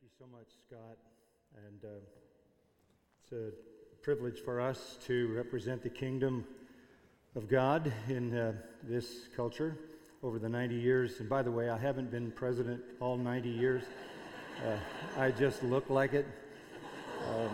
Thank 0.00 0.12
you 0.18 0.26
so 0.26 0.32
much, 0.32 0.46
Scott. 0.66 0.96
And 1.66 1.84
uh, 1.84 1.98
it's 3.22 3.32
a 3.32 4.02
privilege 4.02 4.40
for 4.40 4.58
us 4.58 4.96
to 5.06 5.28
represent 5.34 5.82
the 5.82 5.90
kingdom 5.90 6.46
of 7.36 7.48
God 7.48 7.92
in 8.08 8.34
uh, 8.34 8.54
this 8.82 9.28
culture 9.36 9.76
over 10.22 10.38
the 10.38 10.48
90 10.48 10.74
years. 10.74 11.20
And 11.20 11.28
by 11.28 11.42
the 11.42 11.50
way, 11.50 11.68
I 11.68 11.76
haven't 11.76 12.10
been 12.10 12.30
president 12.30 12.80
all 12.98 13.18
90 13.18 13.50
years, 13.50 13.82
uh, 14.66 15.20
I 15.20 15.32
just 15.32 15.62
look 15.62 15.90
like 15.90 16.14
it. 16.14 16.26
Um, 17.34 17.50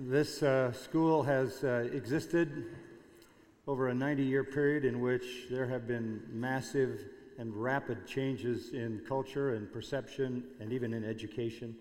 this 0.00 0.42
uh, 0.42 0.72
school 0.72 1.22
has 1.22 1.62
uh, 1.62 1.88
existed 1.92 2.64
over 3.66 3.88
a 3.88 3.94
90 3.94 4.22
year 4.22 4.44
period 4.44 4.84
in 4.84 5.00
which 5.00 5.46
there 5.50 5.66
have 5.66 5.86
been 5.86 6.22
massive 6.30 7.00
and 7.38 7.54
rapid 7.54 8.06
changes 8.06 8.72
in 8.72 9.02
culture 9.06 9.54
and 9.54 9.72
perception 9.72 10.44
and 10.60 10.72
even 10.72 10.94
in 10.94 11.04
education. 11.04 11.74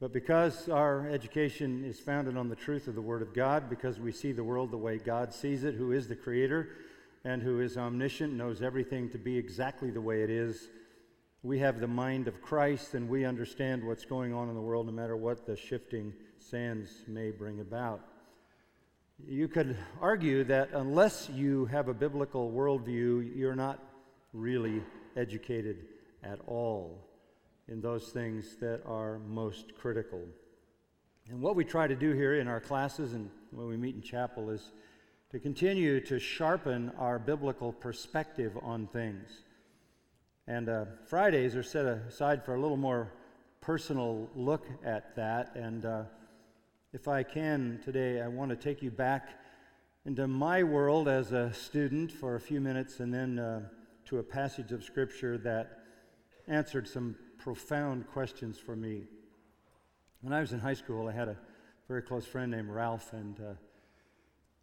But 0.00 0.12
because 0.12 0.68
our 0.68 1.08
education 1.08 1.84
is 1.84 1.98
founded 1.98 2.36
on 2.36 2.48
the 2.48 2.56
truth 2.56 2.88
of 2.88 2.94
the 2.94 3.02
Word 3.02 3.22
of 3.22 3.34
God, 3.34 3.68
because 3.68 3.98
we 3.98 4.12
see 4.12 4.32
the 4.32 4.44
world 4.44 4.70
the 4.70 4.76
way 4.76 4.98
God 4.98 5.32
sees 5.32 5.64
it, 5.64 5.74
who 5.74 5.92
is 5.92 6.08
the 6.08 6.16
Creator 6.16 6.68
and 7.24 7.42
who 7.42 7.60
is 7.60 7.76
omniscient, 7.76 8.32
knows 8.32 8.62
everything 8.62 9.08
to 9.10 9.18
be 9.18 9.36
exactly 9.36 9.90
the 9.90 10.00
way 10.00 10.22
it 10.22 10.30
is, 10.30 10.68
we 11.42 11.58
have 11.58 11.80
the 11.80 11.88
mind 11.88 12.28
of 12.28 12.40
Christ 12.40 12.94
and 12.94 13.08
we 13.08 13.24
understand 13.24 13.84
what's 13.84 14.04
going 14.04 14.32
on 14.32 14.48
in 14.48 14.54
the 14.54 14.60
world 14.60 14.86
no 14.86 14.92
matter 14.92 15.16
what 15.16 15.46
the 15.46 15.56
shifting 15.56 16.12
sands 16.38 16.90
may 17.06 17.30
bring 17.30 17.60
about. 17.60 18.00
You 19.22 19.48
could 19.48 19.76
argue 20.00 20.44
that 20.44 20.70
unless 20.72 21.28
you 21.30 21.66
have 21.66 21.88
a 21.88 21.94
biblical 21.94 22.50
worldview, 22.50 23.36
you're 23.36 23.54
not 23.54 23.78
really 24.32 24.82
educated 25.16 25.86
at 26.22 26.40
all 26.46 26.98
in 27.68 27.80
those 27.80 28.08
things 28.08 28.56
that 28.60 28.82
are 28.84 29.18
most 29.20 29.74
critical. 29.76 30.20
And 31.30 31.40
what 31.40 31.56
we 31.56 31.64
try 31.64 31.86
to 31.86 31.94
do 31.94 32.12
here 32.12 32.34
in 32.34 32.48
our 32.48 32.60
classes 32.60 33.14
and 33.14 33.30
when 33.50 33.68
we 33.68 33.76
meet 33.76 33.94
in 33.94 34.02
chapel 34.02 34.50
is 34.50 34.72
to 35.30 35.38
continue 35.38 36.00
to 36.00 36.18
sharpen 36.18 36.92
our 36.98 37.18
biblical 37.18 37.72
perspective 37.72 38.52
on 38.62 38.88
things. 38.88 39.30
And 40.46 40.68
uh, 40.68 40.84
Fridays 41.06 41.56
are 41.56 41.62
set 41.62 41.86
aside 41.86 42.44
for 42.44 42.54
a 42.54 42.60
little 42.60 42.76
more 42.76 43.12
personal 43.60 44.28
look 44.34 44.66
at 44.84 45.16
that. 45.16 45.56
And 45.56 45.86
uh, 45.86 46.02
if 46.94 47.08
I 47.08 47.24
can 47.24 47.80
today, 47.84 48.20
I 48.22 48.28
want 48.28 48.50
to 48.50 48.56
take 48.56 48.80
you 48.80 48.92
back 48.92 49.30
into 50.06 50.28
my 50.28 50.62
world 50.62 51.08
as 51.08 51.32
a 51.32 51.52
student 51.52 52.12
for 52.12 52.36
a 52.36 52.40
few 52.40 52.60
minutes 52.60 53.00
and 53.00 53.12
then 53.12 53.36
uh, 53.36 53.62
to 54.04 54.18
a 54.18 54.22
passage 54.22 54.70
of 54.70 54.84
Scripture 54.84 55.36
that 55.38 55.80
answered 56.46 56.86
some 56.86 57.16
profound 57.36 58.06
questions 58.06 58.58
for 58.58 58.76
me. 58.76 59.06
When 60.20 60.32
I 60.32 60.38
was 60.38 60.52
in 60.52 60.60
high 60.60 60.74
school, 60.74 61.08
I 61.08 61.12
had 61.12 61.26
a 61.26 61.36
very 61.88 62.00
close 62.00 62.26
friend 62.26 62.52
named 62.52 62.68
Ralph, 62.68 63.12
and 63.12 63.40
uh, 63.40 63.54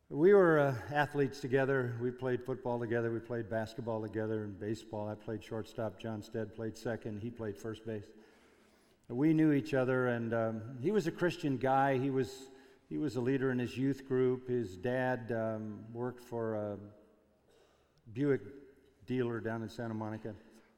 we 0.09 0.34
were 0.34 0.58
uh, 0.58 0.76
athletes 0.96 1.42
together. 1.42 1.98
We 2.02 2.12
played 2.12 2.46
football 2.46 2.80
together, 2.80 3.12
we 3.12 3.20
played 3.20 3.50
basketball 3.50 4.02
together, 4.02 4.46
and 4.46 4.58
baseball. 4.58 5.09
I 5.09 5.16
played 5.16 5.44
shortstop, 5.44 6.00
John 6.00 6.22
Stead 6.22 6.56
played 6.56 6.78
second, 6.78 7.20
he 7.22 7.30
played 7.30 7.58
first 7.58 7.86
base 7.86 8.06
we 9.12 9.34
knew 9.34 9.52
each 9.52 9.73
other, 9.73 10.08
and 10.08 10.34
um, 10.34 10.62
he 10.81 10.92
was 10.92 11.06
a 11.06 11.12
Christian 11.12 11.58
guy. 11.58 11.98
He 11.98 12.09
was, 12.09 12.31
he 12.90 12.98
was 12.98 13.18
a 13.18 13.22
leader 13.22 13.52
in 13.52 13.59
his 13.59 13.78
youth 13.78 14.08
group. 14.08 14.48
His 14.48 14.78
dad 14.78 15.34
um, 15.36 15.80
worked 15.92 16.23
for 16.23 16.56
a 16.56 16.78
Buick 18.14 18.42
dealer 19.06 19.42
down 19.42 19.64
in 19.64 19.70
Santa 19.70 19.94
Monica. 19.94 20.34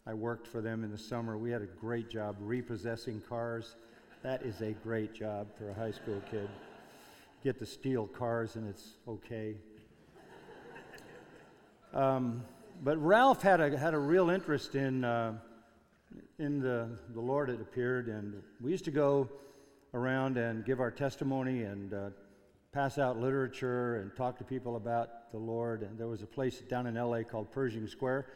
I 0.08 0.16
worked 0.16 0.48
for 0.48 0.62
them 0.62 0.84
in 0.84 0.92
the 0.92 0.98
summer. 0.98 1.38
We 1.38 1.52
had 1.52 1.62
a 1.62 1.68
great 1.68 2.10
job 2.10 2.36
repossessing 2.40 3.22
cars. 3.30 3.76
That 4.24 4.42
is 4.42 4.62
a 4.62 4.72
great 4.72 5.14
job 5.14 5.48
for 5.58 5.70
a 5.70 5.74
high 5.74 5.92
school 5.92 6.22
kid. 6.32 6.50
Get 7.44 7.60
to 7.60 7.66
steal 7.66 8.08
cars, 8.08 8.56
and 8.56 8.68
it's 8.68 8.94
okay. 9.08 9.56
Um, 11.94 12.44
but 12.84 12.98
Ralph 12.98 13.44
had 13.44 13.62
a, 13.62 13.78
had 13.78 13.94
a 13.94 14.00
real 14.00 14.32
interest 14.32 14.74
in. 14.74 15.04
Uh, 15.04 15.34
in 16.40 16.60
the, 16.60 16.90
the 17.14 17.22
Lord 17.22 17.50
it 17.50 17.62
appeared, 17.62 18.08
and 18.08 18.42
we 18.62 18.72
used 18.72 18.86
to 18.86 18.92
go 18.92 19.30
around 19.94 20.38
and 20.38 20.66
give 20.66 20.80
our 20.80 20.92
testimony 20.92 21.64
and 21.64 21.94
uh, 21.94 22.10
pass 22.72 22.98
out 22.98 23.20
literature 23.20 23.98
and 23.98 24.16
talk 24.16 24.38
to 24.40 24.44
people 24.44 24.76
about 24.76 25.32
the 25.32 25.38
Lord. 25.38 25.84
And 25.84 25.98
there 25.98 26.08
was 26.08 26.24
a 26.24 26.28
place 26.28 26.60
down 26.62 26.88
in 26.88 26.96
LA 26.96 27.24
called 27.24 27.52
Pershing 27.52 27.88
Square. 27.88 28.28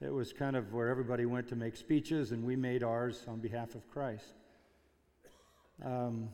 It 0.00 0.12
was 0.12 0.32
kind 0.32 0.56
of 0.56 0.74
where 0.74 0.88
everybody 0.88 1.24
went 1.24 1.48
to 1.48 1.56
make 1.56 1.76
speeches, 1.76 2.32
and 2.32 2.44
we 2.44 2.56
made 2.56 2.82
ours 2.82 3.24
on 3.26 3.40
behalf 3.40 3.74
of 3.74 3.88
Christ. 3.88 4.34
Um, 5.84 6.28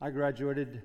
I 0.00 0.10
graduated 0.10 0.82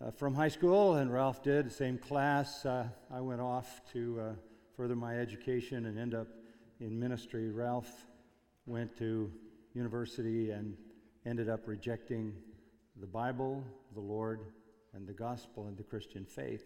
uh, 0.00 0.10
from 0.10 0.34
high 0.34 0.48
school, 0.48 0.96
and 0.96 1.10
Ralph 1.10 1.42
did, 1.42 1.66
the 1.66 1.70
same 1.70 1.96
class. 1.96 2.66
Uh, 2.66 2.88
I 3.10 3.20
went 3.22 3.40
off 3.40 3.80
to 3.94 4.20
uh, 4.20 4.32
further 4.76 4.94
my 4.94 5.18
education 5.18 5.86
and 5.86 5.98
end 5.98 6.14
up 6.14 6.28
in 6.80 7.00
ministry. 7.00 7.50
Ralph 7.50 8.06
went 8.66 8.96
to 8.98 9.30
university 9.74 10.50
and 10.50 10.76
ended 11.24 11.48
up 11.48 11.60
rejecting 11.66 12.32
the 13.00 13.06
Bible, 13.06 13.62
the 13.94 14.00
Lord, 14.00 14.40
and 14.94 15.06
the 15.06 15.12
gospel 15.12 15.66
and 15.66 15.76
the 15.76 15.82
Christian 15.82 16.24
faith. 16.24 16.64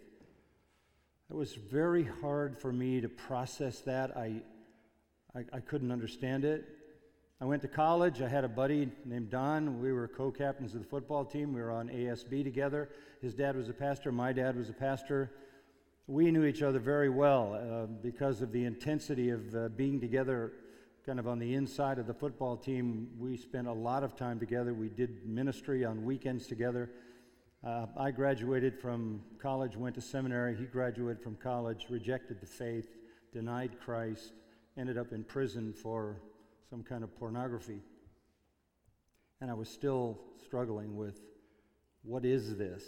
It 1.29 1.37
was 1.37 1.55
very 1.55 2.05
hard 2.21 2.59
for 2.59 2.73
me 2.73 3.01
to 3.01 3.09
process 3.09 3.81
that. 3.83 4.17
I, 4.17 4.43
I, 5.35 5.45
I 5.53 5.61
couldn't 5.61 5.93
understand 5.93 6.45
it. 6.45 6.65
I 7.41 7.45
went 7.45 7.63
to 7.63 7.69
college. 7.69 8.21
I 8.21 8.29
had 8.29 8.45
a 8.45 8.49
buddy 8.49 8.91
named 9.05 9.31
Don. 9.31 9.81
We 9.81 9.93
were 9.93 10.09
co 10.09 10.31
captains 10.31 10.75
of 10.75 10.83
the 10.83 10.89
football 10.89 11.25
team. 11.25 11.53
We 11.53 11.61
were 11.61 11.71
on 11.71 11.89
ASB 11.89 12.45
together. 12.45 12.91
His 13.23 13.35
dad 13.35 13.57
was 13.57 13.69
a 13.69 13.73
pastor, 13.73 14.13
my 14.13 14.33
dad 14.33 14.57
was 14.57 14.69
a 14.71 14.75
pastor. 14.75 15.31
We 16.07 16.31
knew 16.33 16.45
each 16.45 16.63
other 16.63 16.81
very 16.81 17.09
well 17.09 17.55
uh, 17.55 17.87
because 17.87 18.43
of 18.43 18.51
the 18.51 18.65
intensity 18.65 19.31
of 19.31 19.55
uh, 19.55 19.69
being 19.69 20.01
together 20.01 20.53
kind 21.07 21.19
of 21.19 21.27
on 21.27 21.39
the 21.39 21.55
inside 21.55 21.99
of 21.99 22.07
the 22.07 22.15
football 22.15 22.57
team, 22.57 23.09
we 23.19 23.37
spent 23.37 23.67
a 23.67 23.73
lot 23.73 24.05
of 24.05 24.17
time 24.17 24.39
together. 24.39 24.75
We 24.75 24.89
did 24.89 25.27
ministry 25.27 25.85
on 25.85 26.05
weekends 26.05 26.47
together. 26.47 26.91
Uh, 27.67 27.87
I 27.97 28.11
graduated 28.11 28.79
from 28.79 29.23
college, 29.41 29.77
went 29.77 29.95
to 29.95 30.01
seminary. 30.01 30.55
He 30.55 30.65
graduated 30.65 31.23
from 31.23 31.37
college, 31.37 31.87
rejected 31.89 32.41
the 32.41 32.47
faith, 32.47 32.99
denied 33.33 33.81
Christ, 33.81 34.33
ended 34.77 34.99
up 34.99 35.13
in 35.13 35.25
prison 35.25 35.73
for 35.73 36.21
some 36.69 36.83
kind 36.83 37.03
of 37.03 37.15
pornography. 37.17 37.81
And 39.41 39.51
I 39.51 39.55
was 39.55 39.69
still 39.69 40.19
struggling 40.45 40.97
with 40.97 41.21
what 42.03 42.25
is 42.25 42.57
this? 42.57 42.85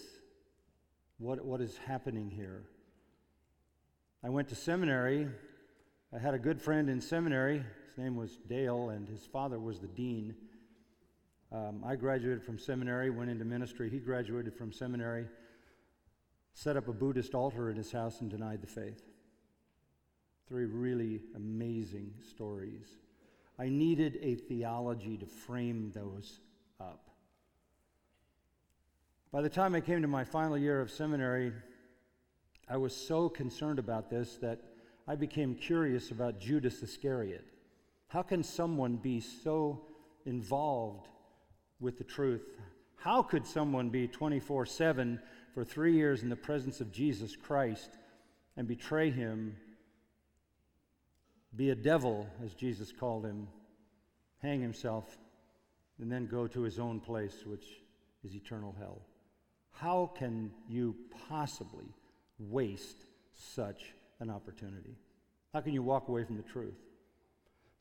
What, 1.19 1.45
what 1.45 1.61
is 1.61 1.79
happening 1.79 2.31
here? 2.31 2.65
I 4.23 4.29
went 4.29 4.49
to 4.49 4.55
seminary. 4.55 5.29
I 6.15 6.19
had 6.19 6.35
a 6.35 6.39
good 6.39 6.61
friend 6.61 6.91
in 6.91 7.01
seminary 7.01 7.65
his 7.95 8.03
name 8.03 8.17
was 8.17 8.39
Dale, 8.49 8.89
and 8.89 9.07
his 9.07 9.27
father 9.27 9.59
was 9.59 9.79
the 9.79 9.87
dean. 9.87 10.35
Um, 11.51 11.83
I 11.85 11.95
graduated 11.95 12.43
from 12.43 12.59
seminary, 12.59 13.11
went 13.11 13.29
into 13.29 13.45
ministry. 13.45 13.91
He 13.91 13.99
graduated 13.99 14.55
from 14.55 14.73
seminary, 14.73 15.27
set 16.55 16.79
up 16.79 16.89
a 16.89 16.93
Buddhist 16.95 17.35
altar 17.35 17.69
in 17.69 17.77
his 17.77 17.93
house, 17.93 18.23
and 18.23 18.31
denied 18.31 18.63
the 18.63 18.67
faith. 18.67 19.03
Three 20.49 20.65
really 20.65 21.21
amazing 21.37 22.15
stories. 22.31 22.87
I 23.59 23.69
needed 23.69 24.19
a 24.23 24.37
theology 24.37 25.19
to 25.19 25.27
frame 25.27 25.93
those 25.95 26.41
up. 26.81 27.11
By 29.31 29.43
the 29.43 29.51
time 29.51 29.75
I 29.75 29.83
came 29.83 30.01
to 30.01 30.09
my 30.09 30.25
final 30.25 30.57
year 30.57 30.81
of 30.81 30.91
seminary, 30.91 31.53
I 32.71 32.79
was 32.79 32.97
so 32.97 33.29
concerned 33.29 33.79
about 33.79 34.09
this 34.09 34.37
that 34.37 34.63
I 35.07 35.15
became 35.15 35.55
curious 35.55 36.11
about 36.11 36.41
Judas 36.41 36.83
Iscariot. 36.83 37.45
How 38.13 38.21
can 38.21 38.43
someone 38.43 38.97
be 38.97 39.21
so 39.21 39.81
involved 40.27 41.09
with 41.81 41.97
the 41.97 42.05
truth? 42.05 42.45
How 42.97 43.23
could 43.23 43.47
someone 43.47 43.89
be 43.89 44.07
24 44.07 44.67
7 44.67 45.19
for 45.55 45.65
three 45.65 45.95
years 45.95 46.23
in 46.23 46.29
the 46.29 46.37
presence 46.37 46.83
of 46.83 46.93
Jesus 46.93 47.35
Christ 47.35 47.89
and 48.55 48.69
betray 48.69 49.11
him, 49.11 49.57
be 51.57 51.71
a 51.71 51.75
devil, 51.75 52.29
as 52.45 52.53
Jesus 52.53 52.93
called 52.93 53.25
him, 53.25 53.49
hang 54.43 54.61
himself, 54.61 55.17
and 55.99 56.13
then 56.13 56.27
go 56.27 56.47
to 56.47 56.61
his 56.61 56.79
own 56.79 57.01
place, 57.01 57.47
which 57.47 57.65
is 58.25 58.35
eternal 58.35 58.75
hell? 58.79 59.01
How 59.71 60.11
can 60.19 60.51
you 60.69 60.97
possibly 61.31 61.87
waste 62.39 63.07
such 63.33 63.95
an 64.21 64.29
opportunity? 64.29 64.99
How 65.55 65.63
can 65.63 65.73
you 65.73 65.83
walk 65.83 66.09
away 66.09 66.25
from 66.25 66.37
the 66.37 66.43
truth? 66.43 66.92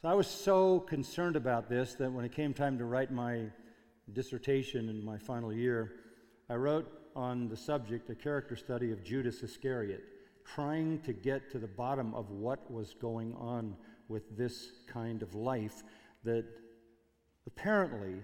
So 0.01 0.07
I 0.09 0.15
was 0.15 0.25
so 0.25 0.79
concerned 0.79 1.35
about 1.35 1.69
this 1.69 1.93
that 1.99 2.11
when 2.11 2.25
it 2.25 2.31
came 2.31 2.55
time 2.55 2.79
to 2.79 2.85
write 2.85 3.11
my 3.11 3.43
dissertation 4.11 4.89
in 4.89 5.05
my 5.05 5.19
final 5.19 5.53
year, 5.53 5.91
I 6.49 6.55
wrote 6.55 6.91
on 7.15 7.49
the 7.49 7.55
subject 7.55 8.09
a 8.09 8.15
character 8.15 8.55
study 8.55 8.91
of 8.91 9.03
Judas 9.03 9.43
Iscariot. 9.43 10.01
trying 10.43 10.99
to 11.01 11.13
get 11.13 11.51
to 11.51 11.59
the 11.59 11.67
bottom 11.67 12.15
of 12.15 12.31
what 12.31 12.71
was 12.71 12.95
going 12.95 13.35
on 13.35 13.75
with 14.07 14.35
this 14.35 14.71
kind 14.87 15.21
of 15.21 15.35
life 15.35 15.83
that 16.23 16.45
apparently 17.45 18.23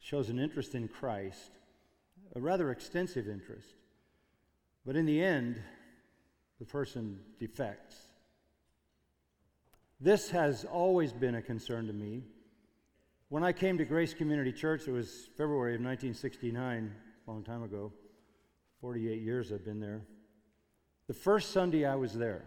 shows 0.00 0.30
an 0.30 0.40
interest 0.40 0.74
in 0.74 0.88
Christ, 0.88 1.52
a 2.34 2.40
rather 2.40 2.72
extensive 2.72 3.28
interest. 3.28 3.76
But 4.84 4.96
in 4.96 5.06
the 5.06 5.22
end, 5.22 5.62
the 6.58 6.66
person 6.66 7.20
defects. 7.38 8.03
This 10.04 10.28
has 10.32 10.66
always 10.66 11.14
been 11.14 11.36
a 11.36 11.40
concern 11.40 11.86
to 11.86 11.94
me. 11.94 12.24
When 13.30 13.42
I 13.42 13.52
came 13.52 13.78
to 13.78 13.86
Grace 13.86 14.12
Community 14.12 14.52
Church, 14.52 14.86
it 14.86 14.92
was 14.92 15.30
February 15.38 15.76
of 15.76 15.80
1969, 15.80 16.92
a 17.26 17.30
long 17.30 17.42
time 17.42 17.62
ago. 17.62 17.90
48 18.82 19.22
years 19.22 19.50
I've 19.50 19.64
been 19.64 19.80
there. 19.80 20.02
The 21.06 21.14
first 21.14 21.52
Sunday 21.52 21.86
I 21.86 21.94
was 21.94 22.12
there, 22.12 22.44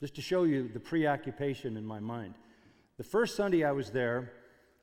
just 0.00 0.14
to 0.14 0.22
show 0.22 0.44
you 0.44 0.66
the 0.66 0.80
preoccupation 0.80 1.76
in 1.76 1.84
my 1.84 2.00
mind. 2.00 2.32
The 2.96 3.04
first 3.04 3.36
Sunday 3.36 3.64
I 3.64 3.72
was 3.72 3.90
there, 3.90 4.32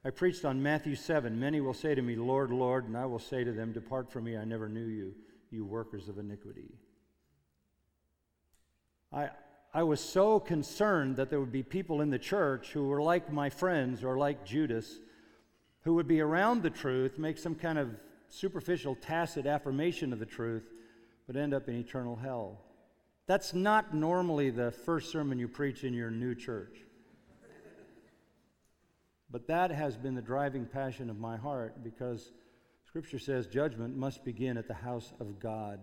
I 0.05 0.11
preached 0.11 0.45
on 0.45 0.61
Matthew 0.61 0.93
7. 0.93 1.39
Many 1.39 1.59
will 1.59 1.73
say 1.73 1.95
to 1.95 2.03
me, 2.03 2.15
Lord, 2.15 2.51
Lord, 2.51 2.85
and 2.85 2.95
I 2.95 3.07
will 3.07 3.17
say 3.17 3.43
to 3.43 3.51
them, 3.51 3.73
Depart 3.73 4.11
from 4.11 4.25
me, 4.25 4.37
I 4.37 4.45
never 4.45 4.69
knew 4.69 4.85
you, 4.85 5.15
you 5.49 5.65
workers 5.65 6.07
of 6.07 6.19
iniquity. 6.19 6.69
I, 9.11 9.29
I 9.75 9.83
was 9.83 9.99
so 9.99 10.39
concerned 10.39 11.17
that 11.17 11.29
there 11.29 11.41
would 11.41 11.51
be 11.51 11.61
people 11.61 11.99
in 11.99 12.09
the 12.09 12.17
church 12.17 12.71
who 12.71 12.87
were 12.87 13.01
like 13.01 13.29
my 13.29 13.49
friends 13.49 14.05
or 14.05 14.17
like 14.17 14.45
Judas, 14.45 14.99
who 15.81 15.95
would 15.95 16.07
be 16.07 16.21
around 16.21 16.63
the 16.63 16.69
truth, 16.69 17.19
make 17.19 17.37
some 17.37 17.55
kind 17.55 17.77
of 17.77 17.89
superficial, 18.29 18.95
tacit 18.95 19.45
affirmation 19.45 20.13
of 20.13 20.19
the 20.19 20.25
truth, 20.25 20.63
but 21.27 21.35
end 21.35 21.53
up 21.53 21.67
in 21.67 21.75
eternal 21.75 22.15
hell. 22.15 22.61
That's 23.27 23.53
not 23.53 23.93
normally 23.93 24.49
the 24.49 24.71
first 24.71 25.11
sermon 25.11 25.39
you 25.39 25.49
preach 25.49 25.83
in 25.83 25.93
your 25.93 26.09
new 26.09 26.35
church. 26.35 26.77
But 29.29 29.47
that 29.47 29.71
has 29.71 29.97
been 29.97 30.15
the 30.15 30.21
driving 30.21 30.67
passion 30.67 31.09
of 31.09 31.19
my 31.19 31.35
heart 31.35 31.83
because 31.83 32.31
Scripture 32.85 33.19
says 33.19 33.45
judgment 33.45 33.97
must 33.97 34.23
begin 34.23 34.55
at 34.55 34.69
the 34.69 34.73
house 34.73 35.11
of 35.19 35.37
God. 35.37 35.81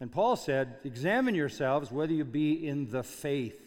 And 0.00 0.10
Paul 0.10 0.36
said, 0.36 0.76
Examine 0.84 1.34
yourselves 1.34 1.92
whether 1.92 2.12
you 2.12 2.24
be 2.24 2.66
in 2.66 2.90
the 2.90 3.02
faith. 3.02 3.60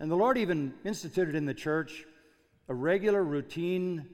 And 0.00 0.10
the 0.10 0.16
Lord 0.16 0.38
even 0.38 0.74
instituted 0.84 1.34
in 1.34 1.44
the 1.44 1.54
church 1.54 2.04
a 2.68 2.74
regular 2.74 3.22
routine 3.22 4.06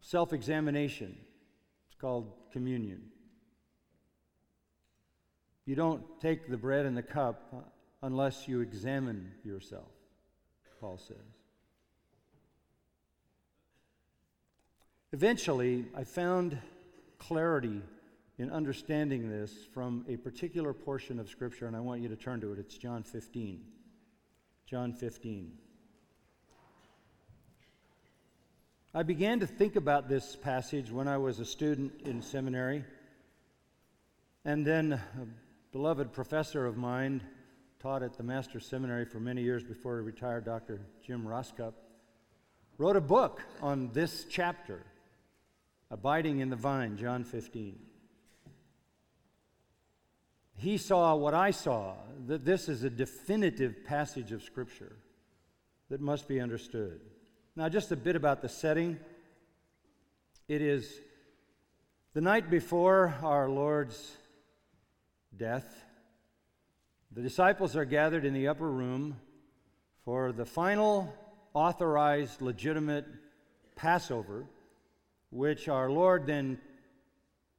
self 0.00 0.32
examination. 0.32 1.16
It's 1.88 2.00
called 2.00 2.32
communion. 2.52 3.02
You 5.66 5.74
don't 5.74 6.02
take 6.20 6.48
the 6.48 6.56
bread 6.56 6.86
and 6.86 6.96
the 6.96 7.02
cup 7.02 7.74
unless 8.02 8.46
you 8.46 8.60
examine 8.60 9.32
yourself, 9.44 9.90
Paul 10.80 10.96
says. 10.96 11.16
Eventually, 15.12 15.86
I 15.94 16.04
found 16.04 16.58
clarity 17.18 17.82
in 18.38 18.50
understanding 18.50 19.30
this 19.30 19.52
from 19.72 20.04
a 20.08 20.16
particular 20.16 20.72
portion 20.72 21.18
of 21.18 21.28
Scripture, 21.28 21.66
and 21.66 21.76
I 21.76 21.80
want 21.80 22.02
you 22.02 22.08
to 22.08 22.16
turn 22.16 22.40
to 22.42 22.52
it. 22.52 22.58
It's 22.58 22.76
John 22.76 23.02
15. 23.02 23.62
John 24.66 24.92
15. 24.92 25.52
I 28.92 29.02
began 29.02 29.40
to 29.40 29.46
think 29.46 29.76
about 29.76 30.08
this 30.08 30.36
passage 30.36 30.90
when 30.90 31.08
I 31.08 31.18
was 31.18 31.38
a 31.38 31.44
student 31.44 32.02
in 32.02 32.22
seminary. 32.22 32.84
And 34.44 34.66
then 34.66 34.92
a 34.92 35.00
beloved 35.72 36.12
professor 36.12 36.66
of 36.66 36.76
mine 36.76 37.22
taught 37.80 38.02
at 38.02 38.16
the 38.16 38.22
Master's 38.22 38.66
Seminary 38.66 39.04
for 39.04 39.20
many 39.20 39.42
years 39.42 39.62
before 39.62 39.98
he 39.98 40.04
retired, 40.04 40.44
Dr. 40.44 40.80
Jim 41.04 41.24
Rosscup, 41.24 41.74
wrote 42.78 42.96
a 42.96 43.00
book 43.00 43.42
on 43.60 43.90
this 43.92 44.24
chapter, 44.30 44.82
Abiding 45.90 46.40
in 46.40 46.48
the 46.48 46.56
Vine, 46.56 46.96
John 46.96 47.24
15. 47.24 47.78
He 50.56 50.78
saw 50.78 51.14
what 51.14 51.34
I 51.34 51.50
saw, 51.50 51.94
that 52.26 52.44
this 52.44 52.68
is 52.68 52.82
a 52.82 52.90
definitive 52.90 53.84
passage 53.84 54.32
of 54.32 54.42
Scripture 54.42 54.96
that 55.90 56.00
must 56.00 56.26
be 56.26 56.40
understood. 56.40 57.00
Now, 57.54 57.68
just 57.68 57.92
a 57.92 57.96
bit 57.96 58.16
about 58.16 58.42
the 58.42 58.48
setting. 58.48 58.98
It 60.48 60.62
is 60.62 61.00
the 62.14 62.20
night 62.22 62.50
before 62.50 63.14
our 63.22 63.48
Lord's 63.48 64.16
death. 65.36 65.84
The 67.12 67.22
disciples 67.22 67.76
are 67.76 67.84
gathered 67.84 68.24
in 68.24 68.32
the 68.32 68.48
upper 68.48 68.70
room 68.70 69.20
for 70.04 70.32
the 70.32 70.44
final 70.46 71.12
authorized, 71.52 72.40
legitimate 72.40 73.06
Passover, 73.74 74.46
which 75.30 75.68
our 75.68 75.90
Lord 75.90 76.26
then 76.26 76.58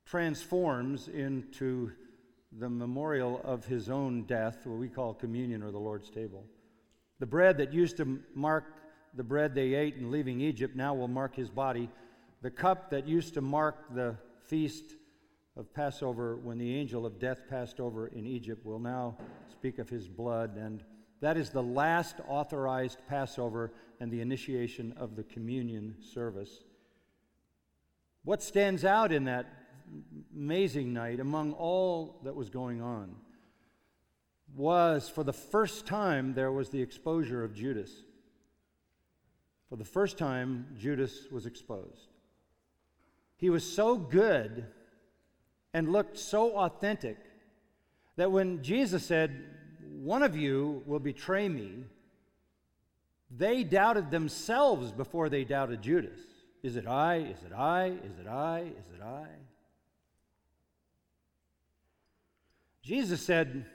transforms 0.05 1.07
into 1.07 1.91
the 2.51 2.69
memorial 2.69 3.41
of 3.43 3.65
his 3.65 3.89
own 3.89 4.23
death, 4.23 4.65
what 4.65 4.77
we 4.77 4.87
call 4.87 5.13
communion 5.13 5.63
or 5.63 5.71
the 5.71 5.79
Lord's 5.79 6.09
table. 6.09 6.45
The 7.19 7.25
bread 7.25 7.57
that 7.57 7.73
used 7.73 7.97
to 7.97 8.19
mark 8.35 8.65
the 9.13 9.23
bread 9.23 9.55
they 9.55 9.73
ate 9.73 9.95
in 9.95 10.11
leaving 10.11 10.41
Egypt 10.41 10.75
now 10.75 10.93
will 10.93 11.07
mark 11.07 11.35
his 11.35 11.49
body. 11.49 11.89
The 12.41 12.51
cup 12.51 12.91
that 12.91 13.07
used 13.07 13.33
to 13.33 13.41
mark 13.41 13.93
the 13.93 14.15
feast 14.45 14.95
of 15.55 15.73
Passover 15.73 16.37
when 16.37 16.57
the 16.57 16.75
angel 16.75 17.05
of 17.05 17.19
death 17.19 17.41
passed 17.49 17.79
over 17.79 18.07
in 18.07 18.27
Egypt 18.27 18.63
will 18.65 18.79
now 18.79 19.17
speak 19.51 19.79
of 19.79 19.89
his 19.89 20.07
blood. 20.07 20.55
And 20.55 20.83
that 21.19 21.35
is 21.35 21.49
the 21.49 21.63
last 21.63 22.17
authorized 22.27 22.99
Passover 23.09 23.71
and 23.99 24.11
the 24.11 24.21
initiation 24.21 24.93
of 24.97 25.15
the 25.15 25.23
communion 25.23 25.95
service. 25.99 26.63
What 28.23 28.43
stands 28.43 28.85
out 28.85 29.11
in 29.11 29.23
that 29.23 29.47
amazing 30.35 30.93
night 30.93 31.19
among 31.19 31.53
all 31.53 32.19
that 32.23 32.35
was 32.35 32.49
going 32.49 32.81
on 32.81 33.15
was 34.55 35.09
for 35.09 35.23
the 35.23 35.33
first 35.33 35.85
time 35.85 36.33
there 36.33 36.51
was 36.51 36.69
the 36.69 36.81
exposure 36.81 37.43
of 37.43 37.53
Judas. 37.53 37.91
For 39.69 39.75
the 39.75 39.85
first 39.85 40.17
time, 40.17 40.67
Judas 40.79 41.27
was 41.31 41.45
exposed. 41.45 42.09
He 43.35 43.49
was 43.49 43.63
so 43.63 43.97
good 43.97 44.65
and 45.73 45.91
looked 45.91 46.17
so 46.17 46.57
authentic 46.57 47.17
that 48.15 48.31
when 48.31 48.63
Jesus 48.63 49.05
said, 49.05 49.43
One 49.99 50.23
of 50.23 50.35
you 50.35 50.83
will 50.85 50.99
betray 50.99 51.49
me, 51.49 51.83
they 53.29 53.63
doubted 53.63 54.09
themselves 54.09 54.91
before 54.91 55.27
they 55.29 55.43
doubted 55.43 55.81
Judas. 55.81 56.19
Is 56.63 56.77
it 56.77 56.87
I? 56.87 57.17
Is 57.17 57.43
it 57.43 57.53
I? 57.53 57.87
Is 57.87 58.17
it 58.19 58.27
I? 58.27 58.59
Is 58.61 58.89
it 58.95 59.03
I? 59.03 59.27
Jesus 62.87 63.21
said, 63.21 63.65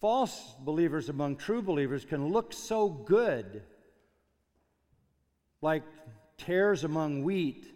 False 0.00 0.54
believers 0.60 1.10
among 1.10 1.36
true 1.36 1.60
believers 1.60 2.06
can 2.06 2.28
look 2.28 2.54
so 2.54 2.88
good 2.88 3.62
like 5.60 5.82
tares 6.38 6.82
among 6.82 7.24
wheat 7.24 7.66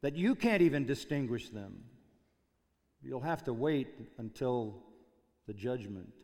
that 0.00 0.16
you 0.16 0.34
can't 0.34 0.60
even 0.60 0.86
distinguish 0.86 1.50
them. 1.50 1.84
You'll 3.00 3.20
have 3.20 3.44
to 3.44 3.52
wait 3.52 3.94
until 4.18 4.82
the 5.46 5.54
judgment 5.54 6.14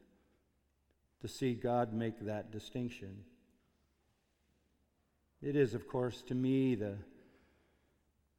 to 1.20 1.28
see 1.28 1.54
God 1.54 1.92
make 1.92 2.18
that 2.26 2.50
distinction. 2.50 3.16
It 5.40 5.54
is, 5.54 5.72
of 5.72 5.86
course, 5.86 6.20
to 6.22 6.34
me 6.34 6.74
the, 6.74 6.96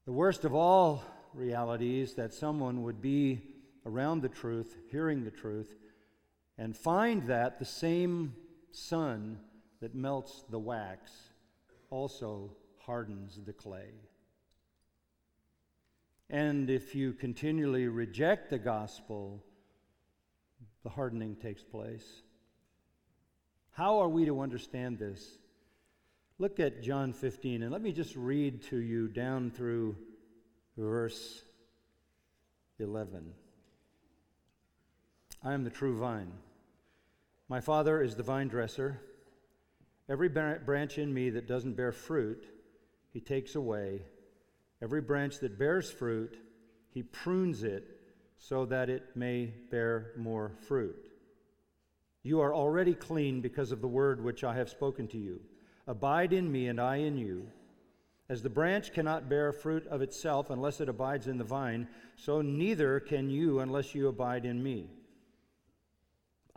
the 0.05 0.11
worst 0.11 0.43
of 0.43 0.53
all 0.53 1.01
realities 1.33 2.15
that 2.15 2.33
someone 2.33 2.83
would 2.83 3.01
be 3.01 3.41
around 3.87 4.21
the 4.21 4.29
truth, 4.29 4.75
hearing 4.91 5.23
the 5.23 5.31
truth, 5.31 5.73
and 6.57 6.75
find 6.75 7.23
that 7.23 7.57
the 7.57 7.65
same 7.65 8.35
sun 8.71 9.39
that 9.79 9.95
melts 9.95 10.43
the 10.49 10.59
wax 10.59 11.11
also 11.89 12.51
hardens 12.85 13.39
the 13.45 13.53
clay. 13.53 13.93
And 16.29 16.69
if 16.69 16.93
you 16.93 17.13
continually 17.13 17.87
reject 17.87 18.49
the 18.49 18.59
gospel, 18.59 19.41
the 20.83 20.89
hardening 20.89 21.35
takes 21.35 21.63
place. 21.63 22.21
How 23.71 23.99
are 23.99 24.09
we 24.09 24.25
to 24.25 24.41
understand 24.41 24.99
this? 24.99 25.37
Look 26.39 26.59
at 26.59 26.83
John 26.83 27.13
15, 27.13 27.63
and 27.63 27.71
let 27.71 27.81
me 27.81 27.91
just 27.91 28.15
read 28.15 28.61
to 28.63 28.77
you 28.77 29.07
down 29.07 29.51
through 29.51 29.95
verse 30.77 31.43
11. 32.79 33.33
I 35.43 35.53
am 35.53 35.63
the 35.63 35.69
true 35.69 35.97
vine. 35.97 36.31
My 37.47 37.61
Father 37.61 38.01
is 38.01 38.15
the 38.15 38.23
vine 38.23 38.47
dresser. 38.47 39.01
Every 40.09 40.29
branch 40.29 40.97
in 40.97 41.13
me 41.13 41.29
that 41.31 41.47
doesn't 41.47 41.77
bear 41.77 41.91
fruit, 41.91 42.45
he 43.13 43.19
takes 43.19 43.55
away. 43.55 44.01
Every 44.81 45.01
branch 45.01 45.39
that 45.39 45.59
bears 45.59 45.89
fruit, 45.91 46.37
he 46.89 47.03
prunes 47.03 47.63
it 47.63 47.99
so 48.37 48.65
that 48.65 48.89
it 48.89 49.15
may 49.15 49.53
bear 49.71 50.11
more 50.17 50.51
fruit. 50.67 51.09
You 52.23 52.41
are 52.41 52.53
already 52.53 52.93
clean 52.93 53.41
because 53.41 53.71
of 53.71 53.81
the 53.81 53.87
word 53.87 54.23
which 54.23 54.43
I 54.43 54.55
have 54.55 54.69
spoken 54.69 55.07
to 55.09 55.17
you. 55.17 55.39
Abide 55.87 56.33
in 56.33 56.51
me, 56.51 56.67
and 56.67 56.81
I 56.81 56.97
in 56.97 57.17
you. 57.17 57.47
As 58.27 58.41
the 58.41 58.49
branch 58.49 58.91
cannot 58.91 59.29
bear 59.29 59.53
fruit 59.53 59.87
of 59.87 60.01
itself 60.01 60.49
unless 60.49 60.81
it 60.81 60.89
abides 60.89 61.27
in 61.27 61.37
the 61.37 61.45
vine, 61.45 61.87
so 62.17 62.41
neither 62.41 62.99
can 62.99 63.29
you 63.29 63.61
unless 63.61 63.95
you 63.95 64.09
abide 64.09 64.45
in 64.45 64.61
me. 64.61 64.89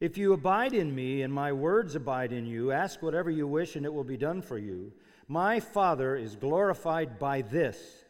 If 0.00 0.18
you 0.18 0.32
abide 0.32 0.74
in 0.74 0.94
me, 0.94 1.22
and 1.22 1.32
my 1.32 1.52
words 1.52 1.94
abide 1.94 2.32
in 2.32 2.46
you, 2.46 2.72
ask 2.72 3.02
whatever 3.02 3.30
you 3.30 3.46
wish, 3.46 3.76
and 3.76 3.86
it 3.86 3.94
will 3.94 4.04
be 4.04 4.16
done 4.16 4.42
for 4.42 4.58
you. 4.58 4.92
My 5.28 5.60
Father 5.60 6.16
is 6.16 6.36
glorified 6.36 7.18
by 7.18 7.42
this, 7.42 8.04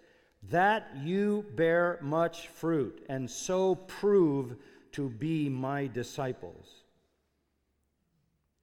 that 0.50 0.90
you 1.02 1.44
bear 1.54 1.98
much 2.02 2.48
fruit, 2.48 3.04
and 3.08 3.30
so 3.30 3.74
prove 3.74 4.56
to 4.92 5.08
be 5.08 5.48
my 5.48 5.86
disciples. 5.86 6.84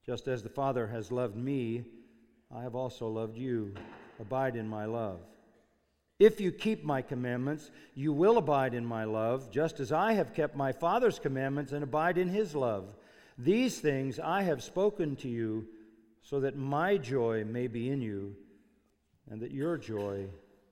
Just 0.04 0.26
as 0.28 0.42
the 0.42 0.48
Father 0.48 0.86
has 0.88 1.12
loved 1.12 1.36
me, 1.36 1.84
I 2.54 2.62
have 2.62 2.74
also 2.74 3.06
loved 3.06 3.38
you. 3.38 3.74
Abide 4.20 4.56
in 4.56 4.68
my 4.68 4.84
love. 4.84 5.20
If 6.18 6.40
you 6.40 6.52
keep 6.52 6.84
my 6.84 7.02
commandments, 7.02 7.70
you 7.94 8.12
will 8.12 8.36
abide 8.36 8.74
in 8.74 8.84
my 8.84 9.04
love, 9.04 9.50
just 9.50 9.80
as 9.80 9.90
I 9.90 10.12
have 10.12 10.34
kept 10.34 10.54
my 10.54 10.70
Father's 10.70 11.18
commandments 11.18 11.72
and 11.72 11.82
abide 11.82 12.18
in 12.18 12.28
his 12.28 12.54
love. 12.54 12.94
These 13.42 13.80
things 13.80 14.20
I 14.20 14.42
have 14.42 14.62
spoken 14.62 15.16
to 15.16 15.28
you, 15.28 15.66
so 16.22 16.38
that 16.40 16.56
my 16.56 16.96
joy 16.96 17.44
may 17.44 17.66
be 17.66 17.90
in 17.90 18.00
you, 18.00 18.36
and 19.28 19.40
that 19.40 19.50
your 19.50 19.76
joy 19.76 20.26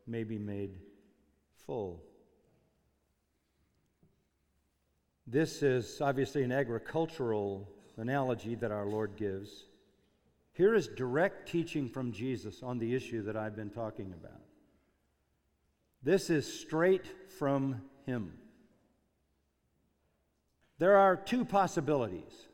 may 0.07 0.23
be 0.23 0.39
made 0.39 0.79
full. 1.67 2.01
This 5.27 5.65
is 5.65 6.01
obviously 6.01 6.45
an 6.45 6.53
agricultural 6.53 7.69
analogy 7.97 8.55
that 8.55 8.71
our 8.71 8.87
Lord 8.87 9.17
gives. 9.17 9.67
Here 10.53 10.77
is 10.77 10.87
direct 10.87 11.49
teaching 11.49 11.89
from 11.89 12.13
Jesus 12.13 12.63
on 12.63 12.79
the 12.79 12.95
issue 12.95 13.23
that 13.25 13.37
I've 13.37 13.57
been 13.57 13.71
talking 13.71 14.13
about. 14.13 14.43
This 16.05 16.31
is 16.31 16.61
straight 16.61 17.07
from 17.37 17.83
Him. 18.07 18.35
There 20.79 20.97
are 20.97 21.17
two 21.17 21.45
possibilities 21.45 22.47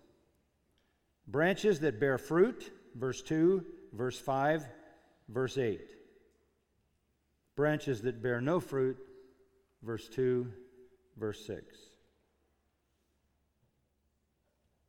branches 1.26 1.80
that 1.80 2.00
bear 2.00 2.18
fruit, 2.18 2.72
verse 2.94 3.22
2, 3.22 3.64
verse 3.92 4.18
5, 4.18 4.66
verse 5.28 5.58
8. 5.58 5.80
Branches 7.56 8.02
that 8.02 8.22
bear 8.22 8.40
no 8.40 8.60
fruit, 8.60 8.98
verse 9.82 10.08
2, 10.08 10.52
verse 11.16 11.44
6. 11.46 11.76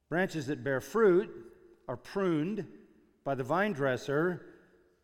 Branches 0.10 0.48
that 0.48 0.64
bear 0.64 0.82
fruit 0.82 1.30
are 1.88 1.98
pruned 1.98 2.66
by 3.24 3.36
the 3.36 3.44
vine 3.44 3.74
dresser 3.74 4.46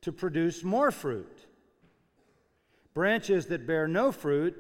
to 0.02 0.12
produce 0.12 0.64
more 0.64 0.92
fruit. 0.92 1.46
Branches 2.94 3.48
that 3.48 3.66
bear 3.66 3.88
no 3.88 4.12
fruit 4.12 4.56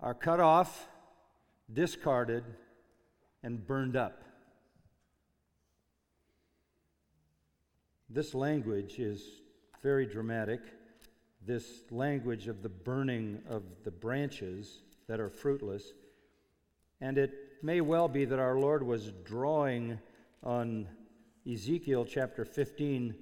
are 0.00 0.14
cut 0.14 0.40
off, 0.40 0.86
discarded, 1.72 2.44
and 3.42 3.66
burned 3.66 3.96
up. 3.96 4.22
This 8.14 8.32
language 8.32 9.00
is 9.00 9.42
very 9.82 10.06
dramatic. 10.06 10.60
This 11.44 11.82
language 11.90 12.46
of 12.46 12.62
the 12.62 12.68
burning 12.68 13.40
of 13.50 13.64
the 13.82 13.90
branches 13.90 14.82
that 15.08 15.18
are 15.18 15.28
fruitless. 15.28 15.94
And 17.00 17.18
it 17.18 17.32
may 17.60 17.80
well 17.80 18.06
be 18.06 18.24
that 18.24 18.38
our 18.38 18.56
Lord 18.56 18.86
was 18.86 19.10
drawing 19.24 19.98
on 20.44 20.86
Ezekiel 21.44 22.04
chapter 22.04 22.44
15. 22.44 23.16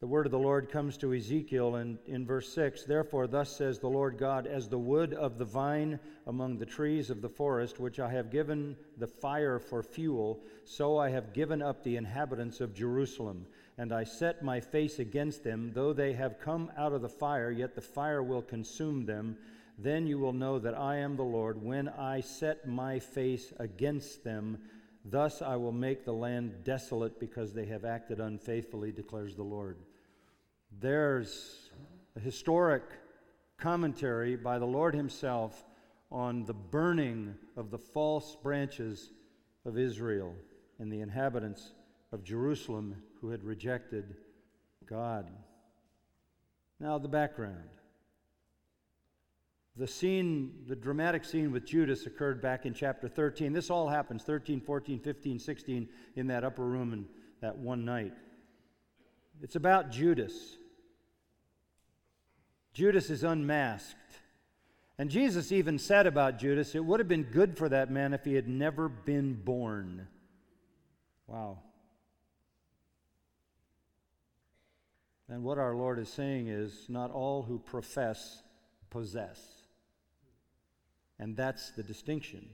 The 0.00 0.06
word 0.08 0.26
of 0.26 0.32
the 0.32 0.38
Lord 0.38 0.68
comes 0.68 0.96
to 0.96 1.14
Ezekiel 1.14 1.76
in, 1.76 1.96
in 2.06 2.26
verse 2.26 2.52
6 2.52 2.82
Therefore, 2.82 3.28
thus 3.28 3.56
says 3.56 3.78
the 3.78 3.86
Lord 3.86 4.18
God, 4.18 4.48
as 4.48 4.68
the 4.68 4.80
wood 4.80 5.14
of 5.14 5.38
the 5.38 5.44
vine 5.44 6.00
among 6.26 6.58
the 6.58 6.66
trees 6.66 7.08
of 7.08 7.22
the 7.22 7.28
forest, 7.28 7.78
which 7.78 8.00
I 8.00 8.10
have 8.10 8.32
given 8.32 8.76
the 8.98 9.06
fire 9.06 9.60
for 9.60 9.80
fuel, 9.80 10.42
so 10.64 10.98
I 10.98 11.10
have 11.10 11.32
given 11.32 11.62
up 11.62 11.84
the 11.84 11.94
inhabitants 11.94 12.60
of 12.60 12.74
Jerusalem. 12.74 13.46
And 13.78 13.92
I 13.92 14.04
set 14.04 14.42
my 14.42 14.60
face 14.60 14.98
against 14.98 15.44
them. 15.44 15.72
Though 15.74 15.92
they 15.92 16.12
have 16.12 16.38
come 16.38 16.70
out 16.76 16.92
of 16.92 17.02
the 17.02 17.08
fire, 17.08 17.50
yet 17.50 17.74
the 17.74 17.80
fire 17.80 18.22
will 18.22 18.42
consume 18.42 19.06
them 19.06 19.36
then 19.78 20.06
you 20.06 20.18
will 20.18 20.32
know 20.32 20.58
that 20.58 20.78
I 20.78 20.96
am 20.96 21.16
the 21.16 21.22
Lord 21.22 21.62
when 21.62 21.88
I 21.88 22.20
set 22.20 22.68
my 22.68 22.98
face 22.98 23.52
against 23.58 24.22
them. 24.24 24.58
Thus 25.04 25.42
I 25.42 25.56
will 25.56 25.72
make 25.72 26.04
the 26.04 26.12
land 26.12 26.64
desolate 26.64 27.18
because 27.18 27.52
they 27.52 27.66
have 27.66 27.84
acted 27.84 28.20
unfaithfully, 28.20 28.92
declares 28.92 29.34
the 29.34 29.42
Lord. 29.42 29.78
There's 30.78 31.70
a 32.16 32.20
historic 32.20 32.82
commentary 33.58 34.36
by 34.36 34.58
the 34.58 34.66
Lord 34.66 34.94
Himself 34.94 35.64
on 36.10 36.44
the 36.44 36.54
burning 36.54 37.34
of 37.56 37.70
the 37.70 37.78
false 37.78 38.36
branches 38.42 39.10
of 39.64 39.78
Israel 39.78 40.34
and 40.78 40.92
the 40.92 41.00
inhabitants 41.00 41.72
of 42.12 42.22
Jerusalem 42.22 43.02
who 43.20 43.30
had 43.30 43.42
rejected 43.42 44.16
God. 44.86 45.30
Now, 46.78 46.98
the 46.98 47.08
background. 47.08 47.68
The 49.76 49.86
scene, 49.86 50.52
the 50.66 50.76
dramatic 50.76 51.24
scene 51.24 51.50
with 51.50 51.64
Judas 51.64 52.04
occurred 52.04 52.42
back 52.42 52.66
in 52.66 52.74
chapter 52.74 53.08
13. 53.08 53.54
This 53.54 53.70
all 53.70 53.88
happens 53.88 54.22
13, 54.22 54.60
14, 54.60 55.00
15, 55.00 55.38
16 55.38 55.88
in 56.16 56.26
that 56.26 56.44
upper 56.44 56.64
room 56.64 56.92
in 56.92 57.06
that 57.40 57.56
one 57.56 57.84
night. 57.84 58.12
It's 59.40 59.56
about 59.56 59.90
Judas. 59.90 60.56
Judas 62.74 63.08
is 63.08 63.24
unmasked. 63.24 63.96
And 64.98 65.10
Jesus 65.10 65.50
even 65.50 65.78
said 65.78 66.06
about 66.06 66.38
Judas, 66.38 66.74
it 66.74 66.84
would 66.84 67.00
have 67.00 67.08
been 67.08 67.24
good 67.24 67.56
for 67.56 67.68
that 67.70 67.90
man 67.90 68.12
if 68.12 68.24
he 68.24 68.34
had 68.34 68.48
never 68.48 68.88
been 68.88 69.34
born. 69.34 70.06
Wow. 71.26 71.60
And 75.32 75.42
what 75.42 75.56
our 75.56 75.74
Lord 75.74 75.98
is 75.98 76.10
saying 76.10 76.48
is 76.48 76.84
not 76.90 77.10
all 77.10 77.42
who 77.42 77.58
profess 77.58 78.42
possess. 78.90 79.40
And 81.18 81.34
that's 81.34 81.70
the 81.70 81.82
distinction. 81.82 82.50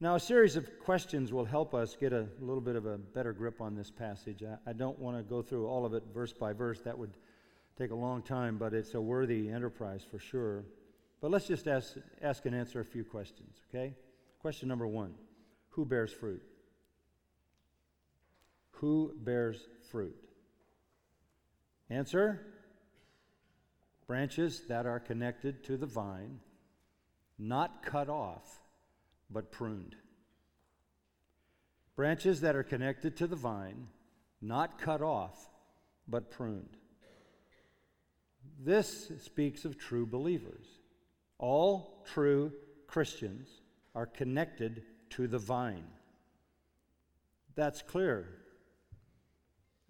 Now, 0.00 0.16
a 0.16 0.20
series 0.20 0.54
of 0.54 0.68
questions 0.80 1.32
will 1.32 1.46
help 1.46 1.72
us 1.72 1.96
get 1.98 2.12
a 2.12 2.26
little 2.40 2.60
bit 2.60 2.76
of 2.76 2.84
a 2.84 2.98
better 2.98 3.32
grip 3.32 3.62
on 3.62 3.74
this 3.74 3.90
passage. 3.90 4.42
I, 4.42 4.68
I 4.68 4.74
don't 4.74 4.98
want 4.98 5.16
to 5.16 5.22
go 5.22 5.40
through 5.40 5.66
all 5.66 5.86
of 5.86 5.94
it 5.94 6.02
verse 6.12 6.34
by 6.34 6.52
verse. 6.52 6.82
That 6.82 6.98
would 6.98 7.16
take 7.78 7.90
a 7.90 7.94
long 7.94 8.20
time, 8.20 8.58
but 8.58 8.74
it's 8.74 8.92
a 8.92 9.00
worthy 9.00 9.48
enterprise 9.48 10.04
for 10.04 10.18
sure. 10.18 10.66
But 11.22 11.30
let's 11.30 11.46
just 11.46 11.68
ask, 11.68 11.96
ask 12.20 12.44
and 12.44 12.54
answer 12.54 12.80
a 12.80 12.84
few 12.84 13.02
questions, 13.02 13.62
okay? 13.70 13.94
Question 14.40 14.68
number 14.68 14.86
one 14.86 15.14
Who 15.70 15.86
bears 15.86 16.12
fruit? 16.12 16.42
Who 18.72 19.14
bears 19.24 19.68
fruit? 19.90 20.16
Answer 21.92 22.40
Branches 24.06 24.62
that 24.68 24.86
are 24.86 24.98
connected 24.98 25.62
to 25.64 25.76
the 25.76 25.86
vine 25.86 26.40
not 27.38 27.82
cut 27.82 28.08
off, 28.08 28.60
but 29.30 29.50
pruned. 29.50 29.96
Branches 31.96 32.40
that 32.40 32.56
are 32.56 32.62
connected 32.62 33.16
to 33.16 33.26
the 33.26 33.36
vine, 33.36 33.88
not 34.40 34.78
cut 34.78 35.02
off, 35.02 35.50
but 36.08 36.30
pruned. 36.30 36.76
This 38.58 39.10
speaks 39.20 39.64
of 39.64 39.76
true 39.76 40.06
believers. 40.06 40.66
All 41.38 42.04
true 42.06 42.52
Christians 42.86 43.48
are 43.94 44.06
connected 44.06 44.82
to 45.10 45.26
the 45.26 45.38
vine. 45.38 45.88
That's 47.54 47.82
clear. 47.82 48.41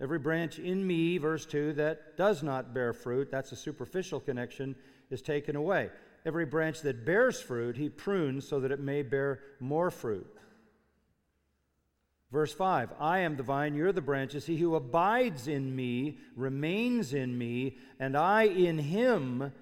Every 0.01 0.19
branch 0.19 0.59
in 0.59 0.87
me, 0.87 1.19
verse 1.19 1.47
2, 1.47 1.75
that 1.75 2.17
does 2.17 2.43
not 2.43 2.75
bear 2.75 2.93
fruit, 2.93 3.31
that's 3.31 3.53
a 3.53 3.57
superficial 3.57 4.21
connection, 4.21 4.75
is 5.11 5.23
taken 5.23 5.57
away. 5.57 5.91
Every 6.25 6.47
branch 6.47 6.81
that 6.83 7.05
bears 7.05 7.41
fruit, 7.41 7.77
he 7.77 7.89
prunes 7.89 8.47
so 8.47 8.61
that 8.61 8.73
it 8.73 8.81
may 8.81 9.03
bear 9.03 9.41
more 9.61 9.91
fruit. 9.91 10.27
Verse 12.33 12.53
5 12.53 12.95
I 12.99 13.19
am 13.21 13.37
the 13.37 13.43
vine, 13.43 13.75
you're 13.75 13.93
the 13.93 14.01
branches. 14.01 14.47
He 14.47 14.57
who 14.57 14.75
abides 14.75 15.49
in 15.49 15.77
me 15.77 16.19
remains 16.35 17.13
in 17.13 17.37
me, 17.37 17.77
and 18.01 18.17
I 18.17 18.45
in 18.45 18.79
him. 18.79 19.53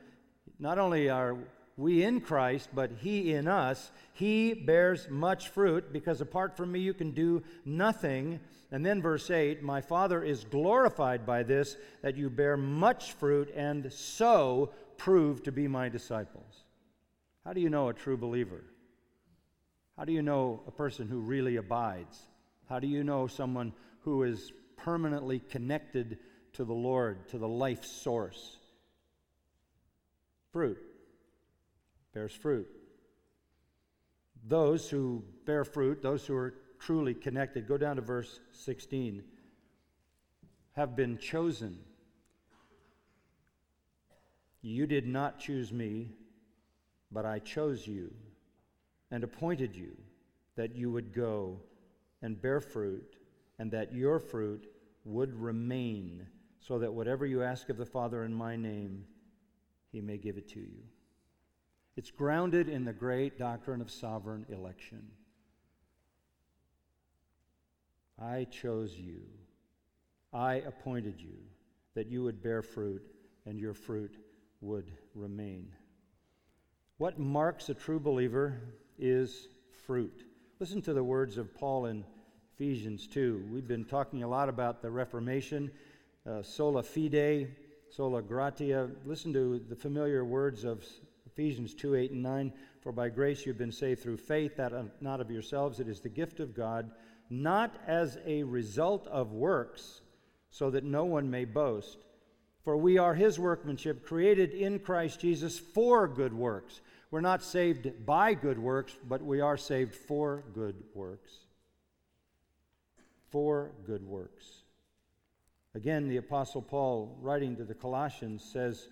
Not 0.58 0.78
only 0.78 1.08
are 1.08 1.36
we 1.80 2.02
in 2.02 2.20
Christ, 2.20 2.68
but 2.74 2.90
he 3.00 3.32
in 3.32 3.48
us. 3.48 3.90
He 4.12 4.52
bears 4.52 5.08
much 5.08 5.48
fruit, 5.48 5.92
because 5.92 6.20
apart 6.20 6.54
from 6.54 6.70
me 6.70 6.80
you 6.80 6.92
can 6.92 7.12
do 7.12 7.42
nothing. 7.64 8.38
And 8.70 8.84
then 8.84 9.00
verse 9.00 9.30
8 9.30 9.62
My 9.62 9.80
Father 9.80 10.22
is 10.22 10.44
glorified 10.44 11.24
by 11.24 11.42
this, 11.42 11.76
that 12.02 12.18
you 12.18 12.28
bear 12.28 12.58
much 12.58 13.12
fruit, 13.12 13.50
and 13.56 13.90
so 13.90 14.72
prove 14.98 15.42
to 15.44 15.52
be 15.52 15.66
my 15.66 15.88
disciples. 15.88 16.64
How 17.46 17.54
do 17.54 17.62
you 17.62 17.70
know 17.70 17.88
a 17.88 17.94
true 17.94 18.18
believer? 18.18 18.62
How 19.96 20.04
do 20.04 20.12
you 20.12 20.22
know 20.22 20.62
a 20.66 20.70
person 20.70 21.08
who 21.08 21.20
really 21.20 21.56
abides? 21.56 22.20
How 22.68 22.78
do 22.78 22.86
you 22.86 23.02
know 23.02 23.26
someone 23.26 23.72
who 24.02 24.22
is 24.24 24.52
permanently 24.76 25.38
connected 25.38 26.18
to 26.52 26.64
the 26.64 26.74
Lord, 26.74 27.26
to 27.28 27.38
the 27.38 27.48
life 27.48 27.86
source? 27.86 28.58
Fruit 30.52 30.78
bears 32.12 32.32
fruit. 32.32 32.68
Those 34.46 34.88
who 34.88 35.24
bear 35.44 35.64
fruit, 35.64 36.02
those 36.02 36.26
who 36.26 36.34
are 36.34 36.54
truly 36.78 37.14
connected, 37.14 37.68
go 37.68 37.76
down 37.76 37.96
to 37.96 38.02
verse 38.02 38.40
16, 38.52 39.22
have 40.72 40.96
been 40.96 41.18
chosen. 41.18 41.78
You 44.62 44.86
did 44.86 45.06
not 45.06 45.38
choose 45.38 45.72
me, 45.72 46.10
but 47.12 47.26
I 47.26 47.38
chose 47.38 47.86
you 47.86 48.12
and 49.10 49.24
appointed 49.24 49.76
you 49.76 49.96
that 50.56 50.76
you 50.76 50.90
would 50.90 51.12
go 51.12 51.60
and 52.22 52.40
bear 52.40 52.60
fruit, 52.60 53.16
and 53.58 53.70
that 53.70 53.94
your 53.94 54.18
fruit 54.18 54.66
would 55.04 55.34
remain, 55.34 56.26
so 56.60 56.78
that 56.78 56.92
whatever 56.92 57.24
you 57.24 57.42
ask 57.42 57.70
of 57.70 57.78
the 57.78 57.86
Father 57.86 58.24
in 58.24 58.34
my 58.34 58.56
name, 58.56 59.04
he 59.90 60.00
may 60.02 60.18
give 60.18 60.36
it 60.36 60.48
to 60.50 60.60
you. 60.60 60.82
It's 61.96 62.10
grounded 62.10 62.68
in 62.68 62.84
the 62.84 62.92
great 62.92 63.38
doctrine 63.38 63.80
of 63.80 63.90
sovereign 63.90 64.46
election. 64.48 65.02
I 68.20 68.46
chose 68.50 68.94
you. 68.94 69.22
I 70.32 70.54
appointed 70.54 71.20
you 71.20 71.38
that 71.94 72.06
you 72.06 72.22
would 72.22 72.42
bear 72.42 72.62
fruit 72.62 73.02
and 73.46 73.58
your 73.58 73.74
fruit 73.74 74.16
would 74.60 74.92
remain. 75.14 75.72
What 76.98 77.18
marks 77.18 77.68
a 77.68 77.74
true 77.74 77.98
believer 77.98 78.60
is 78.98 79.48
fruit. 79.86 80.24
Listen 80.60 80.82
to 80.82 80.92
the 80.92 81.02
words 81.02 81.38
of 81.38 81.54
Paul 81.54 81.86
in 81.86 82.04
Ephesians 82.54 83.06
2. 83.06 83.48
We've 83.50 83.66
been 83.66 83.86
talking 83.86 84.22
a 84.22 84.28
lot 84.28 84.50
about 84.50 84.82
the 84.82 84.90
Reformation, 84.90 85.70
uh, 86.28 86.42
sola 86.42 86.82
fide, 86.82 87.48
sola 87.90 88.20
gratia. 88.20 88.90
Listen 89.06 89.32
to 89.32 89.64
the 89.68 89.74
familiar 89.74 90.24
words 90.24 90.64
of 90.64 90.84
Ephesians 91.40 91.74
2 91.74 91.94
8 91.94 92.10
and 92.10 92.22
9. 92.22 92.52
For 92.82 92.92
by 92.92 93.08
grace 93.08 93.46
you've 93.46 93.58
been 93.58 93.72
saved 93.72 94.02
through 94.02 94.18
faith, 94.18 94.56
that 94.56 94.72
not 95.00 95.20
of 95.20 95.30
yourselves, 95.30 95.80
it 95.80 95.88
is 95.88 96.00
the 96.00 96.08
gift 96.08 96.38
of 96.38 96.54
God, 96.54 96.90
not 97.30 97.74
as 97.86 98.18
a 98.26 98.42
result 98.42 99.06
of 99.06 99.32
works, 99.32 100.02
so 100.50 100.70
that 100.70 100.84
no 100.84 101.04
one 101.04 101.30
may 101.30 101.44
boast. 101.44 101.98
For 102.62 102.76
we 102.76 102.98
are 102.98 103.14
his 103.14 103.38
workmanship, 103.38 104.04
created 104.04 104.50
in 104.50 104.80
Christ 104.80 105.20
Jesus 105.20 105.58
for 105.58 106.06
good 106.06 106.34
works 106.34 106.80
we're 107.10 107.20
not 107.20 107.42
saved 107.42 108.06
by 108.06 108.34
good 108.34 108.58
works, 108.58 108.96
but 109.08 109.22
we 109.22 109.40
are 109.40 109.56
saved 109.56 109.94
for 109.94 110.44
good 110.54 110.76
works. 110.94 111.32
For 113.30 113.72
good 113.84 114.04
works. 114.04 114.62
Again, 115.74 116.08
the 116.08 116.18
Apostle 116.18 116.62
Paul, 116.62 117.18
writing 117.20 117.56
to 117.56 117.64
the 117.64 117.74
Colossians, 117.74 118.44
says, 118.44 118.88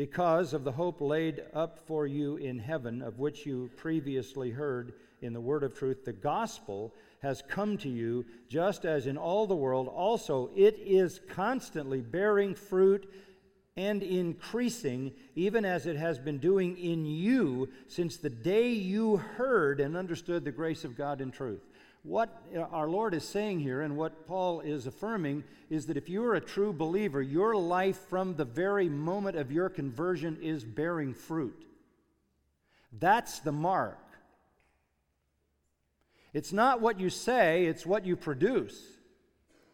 Because 0.00 0.54
of 0.54 0.64
the 0.64 0.72
hope 0.72 1.02
laid 1.02 1.42
up 1.52 1.78
for 1.86 2.06
you 2.06 2.36
in 2.36 2.58
heaven, 2.58 3.02
of 3.02 3.18
which 3.18 3.44
you 3.44 3.68
previously 3.76 4.50
heard 4.50 4.94
in 5.20 5.34
the 5.34 5.42
word 5.42 5.62
of 5.62 5.74
truth, 5.74 6.06
the 6.06 6.12
gospel 6.14 6.94
has 7.20 7.42
come 7.46 7.76
to 7.76 7.88
you, 7.90 8.24
just 8.48 8.86
as 8.86 9.06
in 9.06 9.18
all 9.18 9.46
the 9.46 9.54
world 9.54 9.88
also 9.88 10.48
it 10.56 10.78
is 10.78 11.20
constantly 11.28 12.00
bearing 12.00 12.54
fruit 12.54 13.12
and 13.76 14.02
increasing, 14.02 15.12
even 15.34 15.66
as 15.66 15.84
it 15.84 15.96
has 15.96 16.18
been 16.18 16.38
doing 16.38 16.78
in 16.78 17.04
you 17.04 17.68
since 17.86 18.16
the 18.16 18.30
day 18.30 18.70
you 18.70 19.18
heard 19.18 19.80
and 19.80 19.98
understood 19.98 20.46
the 20.46 20.50
grace 20.50 20.82
of 20.82 20.96
God 20.96 21.20
in 21.20 21.30
truth. 21.30 21.60
What 22.02 22.42
our 22.70 22.88
Lord 22.88 23.14
is 23.14 23.28
saying 23.28 23.60
here, 23.60 23.82
and 23.82 23.96
what 23.96 24.26
Paul 24.26 24.60
is 24.60 24.86
affirming, 24.86 25.44
is 25.68 25.86
that 25.86 25.98
if 25.98 26.08
you 26.08 26.24
are 26.24 26.34
a 26.34 26.40
true 26.40 26.72
believer, 26.72 27.20
your 27.20 27.54
life 27.54 27.98
from 28.08 28.36
the 28.36 28.44
very 28.44 28.88
moment 28.88 29.36
of 29.36 29.52
your 29.52 29.68
conversion 29.68 30.38
is 30.40 30.64
bearing 30.64 31.12
fruit. 31.12 31.66
That's 32.92 33.40
the 33.40 33.52
mark. 33.52 33.98
It's 36.32 36.52
not 36.52 36.80
what 36.80 36.98
you 36.98 37.10
say, 37.10 37.66
it's 37.66 37.84
what 37.84 38.06
you 38.06 38.16
produce. 38.16 38.80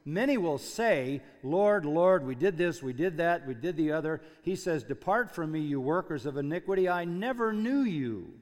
Many 0.04 0.36
will 0.36 0.58
say, 0.58 1.20
Lord, 1.42 1.84
Lord, 1.84 2.24
we 2.24 2.34
did 2.34 2.56
this, 2.56 2.82
we 2.82 2.92
did 2.92 3.16
that, 3.18 3.46
we 3.46 3.54
did 3.54 3.76
the 3.76 3.92
other. 3.92 4.20
He 4.42 4.56
says, 4.56 4.84
Depart 4.84 5.34
from 5.34 5.52
me, 5.52 5.60
you 5.60 5.80
workers 5.80 6.26
of 6.26 6.36
iniquity, 6.36 6.88
I 6.88 7.04
never 7.04 7.52
knew 7.52 7.80
you. 7.80 8.34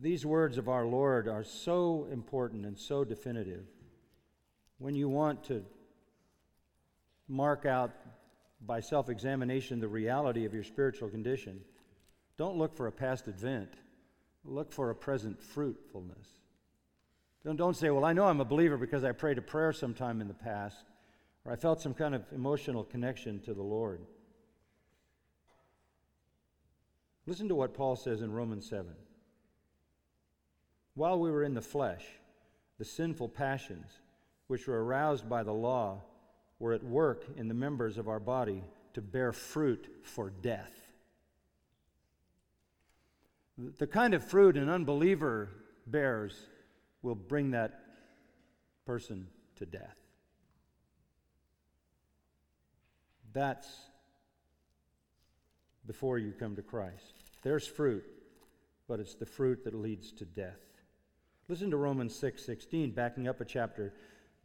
These 0.00 0.26
words 0.26 0.58
of 0.58 0.68
our 0.68 0.84
Lord 0.84 1.26
are 1.26 1.44
so 1.44 2.06
important 2.12 2.66
and 2.66 2.78
so 2.78 3.04
definitive. 3.04 3.64
When 4.78 4.94
you 4.94 5.08
want 5.08 5.44
to 5.44 5.64
mark 7.28 7.64
out 7.64 7.92
by 8.60 8.80
self 8.80 9.08
examination 9.08 9.80
the 9.80 9.88
reality 9.88 10.44
of 10.44 10.52
your 10.52 10.64
spiritual 10.64 11.08
condition, 11.08 11.60
don't 12.36 12.58
look 12.58 12.76
for 12.76 12.86
a 12.86 12.92
past 12.92 13.26
event, 13.26 13.70
look 14.44 14.72
for 14.72 14.90
a 14.90 14.94
present 14.94 15.40
fruitfulness. 15.40 16.28
Don't, 17.44 17.56
don't 17.56 17.76
say, 17.76 17.90
well, 17.90 18.04
I 18.04 18.12
know 18.12 18.26
I'm 18.26 18.40
a 18.40 18.44
believer 18.44 18.76
because 18.76 19.04
I 19.04 19.12
prayed 19.12 19.38
a 19.38 19.42
prayer 19.42 19.72
sometime 19.72 20.20
in 20.20 20.28
the 20.28 20.34
past, 20.34 20.84
or 21.44 21.52
I 21.52 21.56
felt 21.56 21.80
some 21.80 21.94
kind 21.94 22.14
of 22.14 22.22
emotional 22.34 22.84
connection 22.84 23.40
to 23.40 23.54
the 23.54 23.62
Lord. 23.62 24.00
Listen 27.24 27.48
to 27.48 27.54
what 27.54 27.72
Paul 27.72 27.96
says 27.96 28.20
in 28.20 28.30
Romans 28.30 28.68
7. 28.68 28.86
While 30.96 31.20
we 31.20 31.30
were 31.30 31.44
in 31.44 31.52
the 31.52 31.60
flesh, 31.60 32.04
the 32.78 32.84
sinful 32.84 33.28
passions, 33.28 33.86
which 34.46 34.66
were 34.66 34.82
aroused 34.82 35.28
by 35.28 35.42
the 35.42 35.52
law, 35.52 36.00
were 36.58 36.72
at 36.72 36.82
work 36.82 37.26
in 37.36 37.48
the 37.48 37.54
members 37.54 37.98
of 37.98 38.08
our 38.08 38.18
body 38.18 38.64
to 38.94 39.02
bear 39.02 39.32
fruit 39.32 39.86
for 40.02 40.30
death. 40.30 40.72
The 43.78 43.86
kind 43.86 44.14
of 44.14 44.24
fruit 44.24 44.56
an 44.56 44.70
unbeliever 44.70 45.50
bears 45.86 46.34
will 47.02 47.14
bring 47.14 47.50
that 47.50 47.78
person 48.86 49.26
to 49.56 49.66
death. 49.66 49.96
That's 53.34 53.68
before 55.86 56.16
you 56.16 56.32
come 56.32 56.56
to 56.56 56.62
Christ. 56.62 57.12
There's 57.42 57.66
fruit, 57.66 58.04
but 58.88 58.98
it's 58.98 59.14
the 59.14 59.26
fruit 59.26 59.62
that 59.64 59.74
leads 59.74 60.10
to 60.12 60.24
death. 60.24 60.56
Listen 61.48 61.70
to 61.70 61.76
Romans 61.76 62.12
6 62.16 62.48
backing 62.92 63.28
up 63.28 63.40
a 63.40 63.44
chapter. 63.44 63.94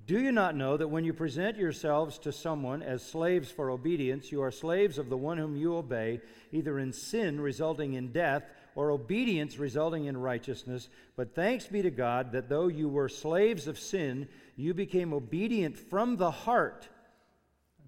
Do 0.05 0.19
you 0.19 0.31
not 0.31 0.55
know 0.55 0.77
that 0.77 0.87
when 0.87 1.03
you 1.03 1.13
present 1.13 1.57
yourselves 1.57 2.19
to 2.19 2.31
someone 2.31 2.83
as 2.83 3.03
slaves 3.03 3.49
for 3.49 3.71
obedience, 3.71 4.31
you 4.31 4.43
are 4.43 4.51
slaves 4.51 4.99
of 4.99 5.09
the 5.09 5.17
one 5.17 5.39
whom 5.39 5.55
you 5.55 5.75
obey, 5.75 6.21
either 6.51 6.77
in 6.77 6.93
sin 6.93 7.41
resulting 7.41 7.93
in 7.93 8.11
death 8.11 8.43
or 8.75 8.91
obedience 8.91 9.57
resulting 9.57 10.05
in 10.05 10.15
righteousness. 10.15 10.89
But 11.15 11.33
thanks 11.33 11.65
be 11.65 11.81
to 11.81 11.89
God 11.89 12.33
that 12.33 12.49
though 12.49 12.67
you 12.67 12.87
were 12.87 13.09
slaves 13.09 13.65
of 13.65 13.79
sin, 13.79 14.27
you 14.55 14.75
became 14.75 15.11
obedient 15.11 15.79
from 15.79 16.17
the 16.17 16.29
heart. 16.29 16.87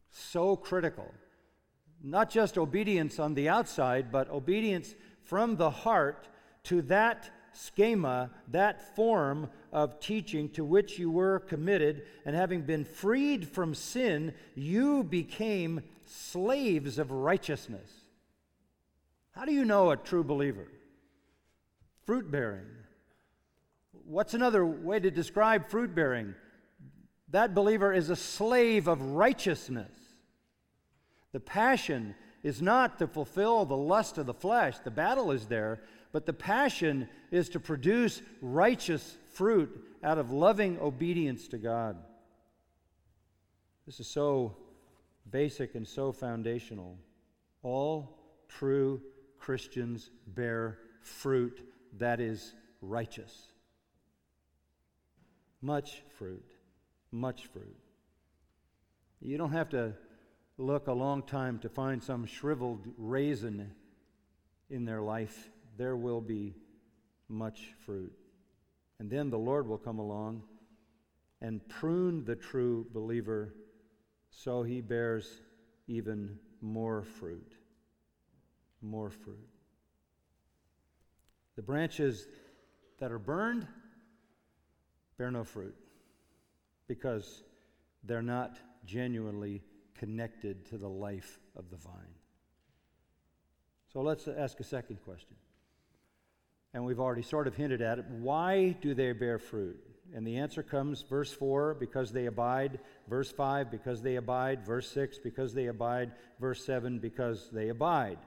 So 0.09 0.55
critical. 0.55 1.11
Not 2.01 2.31
just 2.31 2.57
obedience 2.57 3.19
on 3.19 3.35
the 3.35 3.47
outside, 3.47 4.11
but 4.11 4.31
obedience 4.31 4.95
from 5.23 5.55
the 5.57 5.69
heart 5.69 6.27
to 6.63 6.81
that 6.83 7.29
schema, 7.53 8.29
that 8.49 8.95
form 8.95 9.49
of 9.71 9.99
teaching 9.99 10.49
to 10.49 10.63
which 10.63 10.99
you 10.99 11.09
were 11.09 11.39
committed, 11.39 12.03
and 12.25 12.35
having 12.35 12.61
been 12.61 12.85
freed 12.85 13.47
from 13.47 13.73
sin, 13.73 14.33
you 14.55 15.03
became 15.03 15.81
slaves 16.05 16.99
of 16.99 17.11
righteousness. 17.11 17.89
How 19.31 19.45
do 19.45 19.53
you 19.53 19.65
know 19.65 19.91
a 19.91 19.97
true 19.97 20.23
believer? 20.23 20.67
Fruit 22.05 22.29
bearing. 22.29 22.65
What's 24.05 24.33
another 24.33 24.65
way 24.65 24.99
to 24.99 25.09
describe 25.09 25.69
fruit 25.69 25.95
bearing? 25.95 26.35
That 27.29 27.55
believer 27.55 27.91
is 27.91 28.09
a 28.09 28.15
slave 28.15 28.87
of 28.87 29.01
righteousness. 29.01 29.91
The 31.31 31.39
passion 31.39 32.13
is 32.43 32.61
not 32.61 32.99
to 32.99 33.07
fulfill 33.07 33.65
the 33.65 33.77
lust 33.77 34.17
of 34.17 34.27
the 34.27 34.33
flesh, 34.33 34.77
the 34.79 34.91
battle 34.91 35.31
is 35.31 35.47
there, 35.47 35.79
but 36.13 36.27
the 36.27 36.31
passion 36.31 37.09
is 37.31 37.49
to 37.49 37.59
produce 37.59 38.21
righteous 38.39 39.17
fruit 39.33 39.83
out 40.03 40.19
of 40.19 40.31
loving 40.31 40.79
obedience 40.79 41.47
to 41.49 41.57
God. 41.57 41.97
This 43.87 43.99
is 43.99 44.07
so 44.07 44.55
basic 45.29 45.75
and 45.75 45.87
so 45.87 46.11
foundational. 46.11 46.97
All 47.63 48.19
true 48.47 49.01
Christians 49.39 50.11
bear 50.27 50.77
fruit 51.01 51.59
that 51.97 52.21
is 52.21 52.53
righteous. 52.81 53.47
Much 55.61 56.03
fruit. 56.17 56.45
Much 57.11 57.47
fruit. 57.47 57.75
You 59.19 59.37
don't 59.37 59.51
have 59.51 59.69
to 59.69 59.93
look 60.59 60.87
a 60.87 60.93
long 60.93 61.23
time 61.23 61.57
to 61.59 61.69
find 61.69 62.03
some 62.03 62.25
shriveled 62.27 62.85
raisin 62.97 63.71
in 64.69 64.85
their 64.85 65.01
life. 65.01 65.49
There 65.77 65.95
will 65.95 66.21
be 66.21 66.55
much 67.29 67.73
fruit. 67.85 68.13
And 68.99 69.09
then 69.09 69.29
the 69.29 69.39
Lord 69.39 69.67
will 69.67 69.77
come 69.77 69.99
along 69.99 70.43
and 71.41 71.67
prune 71.67 72.23
the 72.23 72.35
true 72.35 72.87
believer 72.93 73.53
so 74.29 74.63
he 74.63 74.81
bears 74.81 75.41
even 75.87 76.37
more 76.61 77.03
fruit. 77.03 77.53
More 78.81 79.09
fruit. 79.09 79.47
The 81.55 81.61
branches 81.61 82.27
that 82.99 83.11
are 83.11 83.19
burned 83.19 83.67
bear 85.17 85.29
no 85.29 85.43
fruit 85.43 85.75
because 86.87 87.43
they're 88.03 88.21
not 88.21 88.57
genuinely 88.85 89.61
connected 89.95 90.65
to 90.65 90.77
the 90.77 90.89
life 90.89 91.39
of 91.55 91.69
the 91.69 91.77
vine. 91.77 92.15
So 93.91 94.01
let's 94.01 94.27
ask 94.27 94.59
a 94.59 94.63
second 94.63 94.97
question. 95.03 95.35
And 96.73 96.85
we've 96.85 96.99
already 96.99 97.21
sort 97.21 97.47
of 97.47 97.55
hinted 97.55 97.81
at 97.81 97.99
it. 97.99 98.05
Why 98.05 98.75
do 98.81 98.93
they 98.93 99.11
bear 99.11 99.37
fruit? 99.37 99.79
And 100.13 100.27
the 100.27 100.37
answer 100.37 100.61
comes 100.61 101.01
verse 101.01 101.31
4 101.33 101.75
because 101.75 102.11
they 102.11 102.27
abide, 102.27 102.79
verse 103.07 103.31
5 103.31 103.71
because 103.71 104.01
they 104.01 104.15
abide, 104.15 104.65
verse 104.65 104.89
6 104.91 105.17
because 105.19 105.53
they 105.53 105.67
abide, 105.67 106.11
verse 106.39 106.63
7 106.65 106.99
because 106.99 107.49
they 107.51 107.69
abide. 107.69 108.19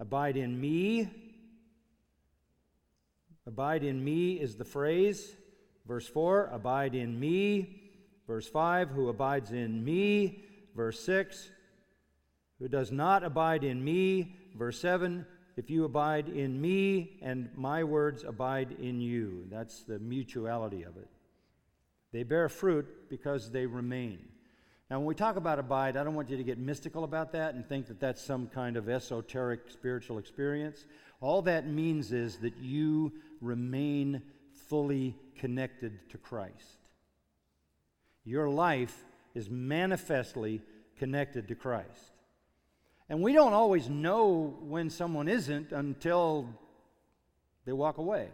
Abide 0.00 0.36
in 0.36 0.60
me. 0.60 1.08
Abide 3.46 3.84
in 3.84 4.02
me 4.02 4.32
is 4.32 4.56
the 4.56 4.64
phrase. 4.64 5.36
Verse 5.86 6.08
4 6.08 6.50
Abide 6.52 6.94
in 6.94 7.18
me. 7.18 7.82
Verse 8.26 8.48
5 8.48 8.88
Who 8.90 9.08
abides 9.08 9.52
in 9.52 9.84
me. 9.84 10.42
Verse 10.74 10.98
6 11.00 11.50
Who 12.58 12.68
does 12.68 12.90
not 12.90 13.22
abide 13.22 13.62
in 13.62 13.84
me. 13.84 14.36
Verse 14.56 14.80
7 14.80 15.26
if 15.56 15.70
you 15.70 15.84
abide 15.84 16.28
in 16.28 16.60
me 16.60 17.18
and 17.22 17.48
my 17.56 17.84
words 17.84 18.24
abide 18.24 18.76
in 18.80 19.00
you. 19.00 19.46
That's 19.50 19.82
the 19.82 19.98
mutuality 19.98 20.82
of 20.82 20.96
it. 20.96 21.08
They 22.12 22.22
bear 22.22 22.48
fruit 22.48 23.08
because 23.08 23.50
they 23.50 23.66
remain. 23.66 24.20
Now, 24.90 24.98
when 24.98 25.06
we 25.06 25.14
talk 25.14 25.36
about 25.36 25.58
abide, 25.58 25.96
I 25.96 26.04
don't 26.04 26.14
want 26.14 26.30
you 26.30 26.36
to 26.36 26.44
get 26.44 26.58
mystical 26.58 27.04
about 27.04 27.32
that 27.32 27.54
and 27.54 27.66
think 27.66 27.86
that 27.86 27.98
that's 27.98 28.22
some 28.22 28.46
kind 28.48 28.76
of 28.76 28.88
esoteric 28.88 29.70
spiritual 29.70 30.18
experience. 30.18 30.84
All 31.20 31.42
that 31.42 31.66
means 31.66 32.12
is 32.12 32.36
that 32.38 32.56
you 32.58 33.12
remain 33.40 34.22
fully 34.68 35.16
connected 35.38 36.10
to 36.10 36.18
Christ. 36.18 36.78
Your 38.24 38.48
life 38.48 39.04
is 39.34 39.50
manifestly 39.50 40.62
connected 40.98 41.48
to 41.48 41.54
Christ. 41.54 42.13
And 43.08 43.22
we 43.22 43.32
don't 43.32 43.52
always 43.52 43.88
know 43.88 44.56
when 44.60 44.88
someone 44.88 45.28
isn't 45.28 45.72
until 45.72 46.48
they 47.64 47.72
walk 47.72 47.98
away. 47.98 48.30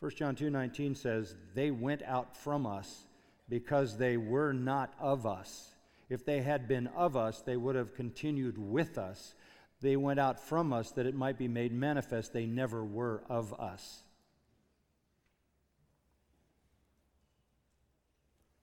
1 0.00 0.10
John 0.16 0.34
2:19 0.34 0.94
says, 0.94 1.36
"They 1.54 1.70
went 1.70 2.02
out 2.02 2.36
from 2.36 2.66
us 2.66 3.06
because 3.48 3.96
they 3.96 4.16
were 4.16 4.52
not 4.52 4.94
of 4.98 5.26
us. 5.26 5.74
If 6.08 6.24
they 6.24 6.42
had 6.42 6.68
been 6.68 6.88
of 6.88 7.16
us, 7.16 7.40
they 7.40 7.56
would 7.56 7.76
have 7.76 7.94
continued 7.94 8.58
with 8.58 8.98
us. 8.98 9.34
They 9.80 9.96
went 9.96 10.20
out 10.20 10.38
from 10.38 10.72
us 10.72 10.90
that 10.92 11.06
it 11.06 11.14
might 11.14 11.38
be 11.38 11.48
made 11.48 11.72
manifest 11.72 12.32
they 12.32 12.46
never 12.46 12.84
were 12.84 13.24
of 13.28 13.58
us." 13.58 14.04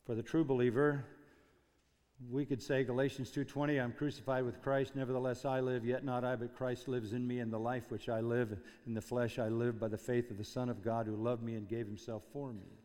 For 0.03 0.15
the 0.15 0.23
true 0.23 0.43
believer, 0.43 1.05
we 2.27 2.45
could 2.45 2.61
say 2.61 2.83
Galatians 2.83 3.31
2:20 3.31 3.81
I'm 3.81 3.93
crucified 3.93 4.43
with 4.43 4.61
Christ 4.61 4.95
nevertheless 4.95 5.45
I 5.45 5.61
live 5.61 5.85
yet 5.85 6.03
not 6.03 6.25
I 6.25 6.35
but 6.35 6.55
Christ 6.55 6.87
lives 6.87 7.13
in 7.13 7.25
me 7.25 7.39
and 7.39 7.51
the 7.51 7.59
life 7.59 7.89
which 7.89 8.09
I 8.09 8.19
live 8.19 8.57
in 8.85 8.93
the 8.93 9.01
flesh 9.01 9.39
I 9.39 9.47
live 9.47 9.79
by 9.79 9.87
the 9.87 9.97
faith 9.97 10.29
of 10.29 10.37
the 10.37 10.43
son 10.43 10.69
of 10.69 10.83
God 10.83 11.05
who 11.05 11.15
loved 11.15 11.43
me 11.43 11.55
and 11.55 11.67
gave 11.67 11.85
himself 11.85 12.23
for 12.33 12.51
me. 12.51 12.79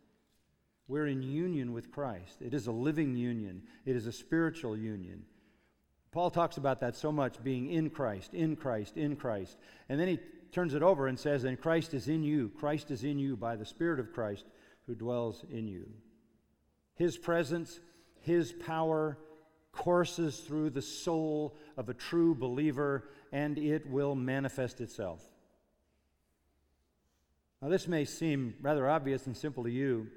We're 0.87 1.07
in 1.07 1.23
union 1.23 1.73
with 1.73 1.91
Christ. 1.91 2.43
It 2.43 2.55
is 2.55 2.67
a 2.67 2.73
living 2.73 3.17
union. 3.17 3.63
It 3.87 3.97
is 3.97 4.07
a 4.07 4.13
spiritual 4.13 4.77
union. 4.77 5.25
Paul 6.13 6.31
talks 6.31 6.59
about 6.59 6.81
that 6.81 6.95
so 6.95 7.11
much 7.11 7.43
being 7.43 7.71
in 7.71 7.91
Christ, 7.91 8.35
in 8.35 8.55
Christ, 8.55 8.97
in 8.97 9.17
Christ. 9.17 9.57
And 9.89 9.99
then 9.99 10.09
he 10.09 10.21
turns 10.53 10.75
it 10.75 10.83
over 10.83 11.09
and 11.09 11.19
says, 11.19 11.45
And 11.45 11.61
Christ 11.61 11.95
is 11.95 12.07
in 12.07 12.23
you. 12.23 12.51
Christ 12.51 12.91
is 12.91 13.03
in 13.03 13.19
you 13.19 13.37
by 13.37 13.57
the 13.57 13.65
Spirit 13.65 13.99
of 13.99 14.13
Christ 14.13 14.45
who 14.87 14.95
dwells 14.95 15.43
in 15.51 15.67
you. 15.67 15.89
His 16.97 17.17
presence 17.17 17.81
his 18.25 18.53
power 18.53 19.19
courses 19.73 20.39
through 20.41 20.71
the 20.71 20.83
soul 20.83 21.57
of 21.77 21.89
a 21.89 21.95
true 21.95 22.35
believer, 22.35 23.09
and 23.33 23.59
it 23.59 23.89
will 23.89 24.15
manifest 24.15 24.81
itself. 24.81 25.23
Now, 27.61 27.69
this 27.69 27.89
may 27.89 28.05
seem 28.05 28.55
rather 28.61 28.89
obvious 28.89 29.27
and 29.27 29.37
simple 29.37 29.65
to 29.65 29.71
you, 29.71 30.09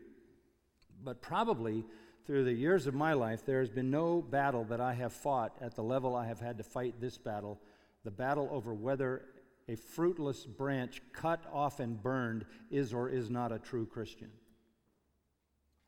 but 1.04 1.22
probably 1.22 1.86
through 2.26 2.43
the 2.43 2.54
years 2.54 2.88
of 2.88 2.93
my 2.93 3.13
life, 3.13 3.46
there 3.46 3.62
has 3.62 3.70
been 3.70 3.89
no 3.89 4.22
battle 4.22 4.65
that 4.65 4.82
I 4.82 4.93
have 4.93 5.13
fought 5.13 5.56
at 5.62 5.76
the 5.76 5.84
level 5.84 6.15
I 6.15 6.28
have 6.28 6.41
had 6.41 6.58
to 6.58 6.63
fight 6.63 7.00
this 7.00 7.17
battle 7.17 7.60
the 8.04 8.12
battle 8.12 8.48
over 8.54 8.74
whether 8.74 9.24
a 9.67 9.76
fruitless 9.76 10.46
branch 10.46 11.02
cut 11.12 11.43
off 11.52 11.82
and 11.82 12.02
burned 12.02 12.46
is 12.72 12.93
or 12.93 13.10
is 13.10 13.30
not 13.30 13.52
a 13.52 13.60
true 13.60 13.86
Christian. 13.86 14.30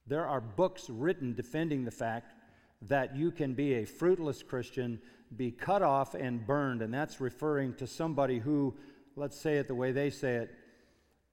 There 0.10 0.28
are 0.28 0.42
books 0.42 0.90
written 0.90 1.36
defending 1.36 1.86
the 1.86 1.92
fact 1.92 2.34
that 2.82 3.16
you 3.16 3.30
can 3.30 3.54
be 3.54 3.76
a 3.76 3.86
fruitless 3.86 4.42
Christian, 4.42 5.00
be 5.38 5.52
cut 5.52 5.84
off 5.84 6.16
and 6.16 6.46
burned, 6.46 6.82
and 6.82 6.92
that's 6.92 7.22
referring 7.22 7.76
to 7.76 7.86
somebody 7.86 8.40
who, 8.40 8.74
let's 9.16 9.40
say 9.40 9.58
it 9.58 9.68
the 9.68 9.76
way 9.76 9.92
they 9.92 10.10
say 10.10 10.38
it, 10.38 10.52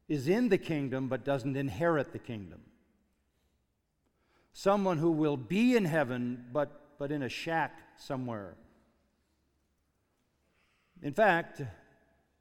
is 0.08 0.28
in 0.28 0.50
the 0.50 0.58
kingdom 0.58 1.08
but 1.08 1.24
doesn't 1.24 1.56
inherit 1.56 2.12
the 2.12 2.18
kingdom. 2.18 2.60
Someone 4.52 4.98
who 4.98 5.10
will 5.10 5.38
be 5.38 5.74
in 5.74 5.86
heaven 5.86 6.44
but, 6.52 6.98
but 6.98 7.10
in 7.10 7.22
a 7.22 7.30
shack 7.30 7.78
somewhere. 7.96 8.56
In 11.02 11.14
fact, 11.14 11.62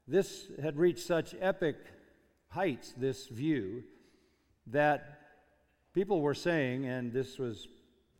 this 0.06 0.50
had 0.62 0.76
reached 0.76 1.06
such 1.06 1.34
epic 1.40 1.76
heights, 2.48 2.92
this 2.96 3.26
view, 3.28 3.84
that 4.66 5.25
People 5.96 6.20
were 6.20 6.34
saying, 6.34 6.84
and 6.84 7.10
this 7.10 7.38
was 7.38 7.68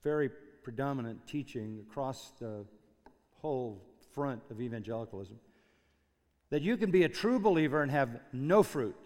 very 0.02 0.30
predominant 0.62 1.26
teaching 1.26 1.84
across 1.86 2.32
the 2.40 2.64
whole 3.34 3.84
front 4.14 4.40
of 4.50 4.62
evangelicalism, 4.62 5.38
that 6.48 6.62
you 6.62 6.78
can 6.78 6.90
be 6.90 7.02
a 7.02 7.08
true 7.10 7.38
believer 7.38 7.82
and 7.82 7.90
have 7.90 8.18
no 8.32 8.62
fruit, 8.62 8.96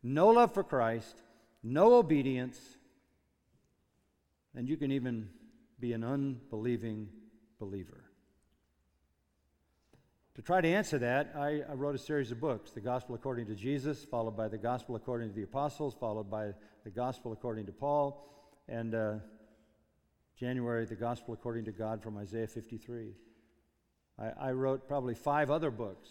no 0.00 0.28
love 0.28 0.54
for 0.54 0.62
Christ, 0.62 1.24
no 1.64 1.94
obedience, 1.94 2.78
and 4.54 4.68
you 4.68 4.76
can 4.76 4.92
even 4.92 5.28
be 5.80 5.92
an 5.92 6.04
unbelieving 6.04 7.08
believer. 7.58 8.09
To 10.36 10.42
try 10.42 10.60
to 10.60 10.68
answer 10.68 10.96
that, 10.98 11.32
I, 11.36 11.62
I, 11.68 11.74
wrote 11.74 11.96
a 11.96 11.98
series 11.98 12.30
of 12.30 12.40
books 12.40 12.70
The 12.70 12.80
Gospel 12.80 13.16
According 13.16 13.46
to 13.46 13.56
Jesus, 13.56 14.04
followed 14.04 14.36
by 14.36 14.46
The 14.46 14.58
Gospel 14.58 14.94
According 14.94 15.30
to 15.30 15.34
the 15.34 15.42
Apostles, 15.42 15.96
followed 15.98 16.30
by 16.30 16.52
The 16.84 16.90
Gospel 16.90 17.32
According 17.32 17.66
to 17.66 17.72
Paul, 17.72 18.28
and 18.68 18.94
uh, 18.94 19.14
January, 20.38 20.84
The 20.84 20.94
Gospel 20.94 21.34
According 21.34 21.64
to 21.64 21.72
God 21.72 22.00
from 22.00 22.16
Isaiah 22.16 22.46
53. 22.46 23.12
I, 24.20 24.30
I 24.40 24.52
wrote 24.52 24.86
probably 24.86 25.14
five 25.14 25.50
other 25.50 25.72
books 25.72 26.08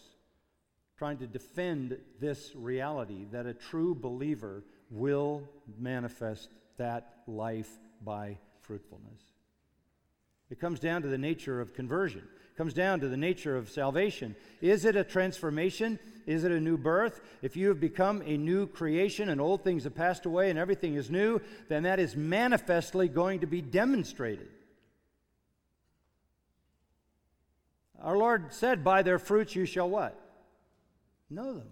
trying 0.97 1.17
to 1.19 1.27
defend 1.27 1.97
this 2.19 2.51
reality 2.55 3.25
that 3.31 3.45
a 3.45 3.53
true 3.53 3.95
believer 3.95 4.65
will 4.89 5.47
manifest 5.77 6.49
that 6.75 7.19
life 7.25 7.69
by 8.03 8.37
fruitfulness. 8.59 9.21
It 10.49 10.59
comes 10.59 10.81
down 10.81 11.03
to 11.03 11.07
the 11.07 11.17
nature 11.17 11.61
of 11.61 11.73
conversion 11.73 12.27
comes 12.59 12.73
down 12.73 12.99
to 12.99 13.07
the 13.07 13.15
nature 13.15 13.55
of 13.55 13.69
salvation. 13.69 14.35
Is 14.59 14.83
it 14.83 14.97
a 14.97 15.03
transformation? 15.05 15.97
Is 16.25 16.43
it 16.43 16.51
a 16.51 16.59
new 16.59 16.77
birth? 16.77 17.21
If 17.41 17.55
you 17.55 17.69
have 17.69 17.79
become 17.79 18.21
a 18.25 18.35
new 18.35 18.67
creation 18.67 19.29
and 19.29 19.39
old 19.39 19.63
things 19.63 19.85
have 19.85 19.95
passed 19.95 20.25
away 20.25 20.49
and 20.49 20.59
everything 20.59 20.95
is 20.95 21.09
new, 21.09 21.39
then 21.69 21.83
that 21.83 21.99
is 21.99 22.17
manifestly 22.17 23.07
going 23.07 23.39
to 23.39 23.47
be 23.47 23.61
demonstrated. 23.61 24.49
Our 28.01 28.17
Lord 28.17 28.51
said, 28.53 28.83
By 28.83 29.03
their 29.03 29.19
fruits 29.19 29.55
you 29.55 29.65
shall 29.65 29.89
what? 29.89 30.19
know 31.29 31.53
them. 31.53 31.69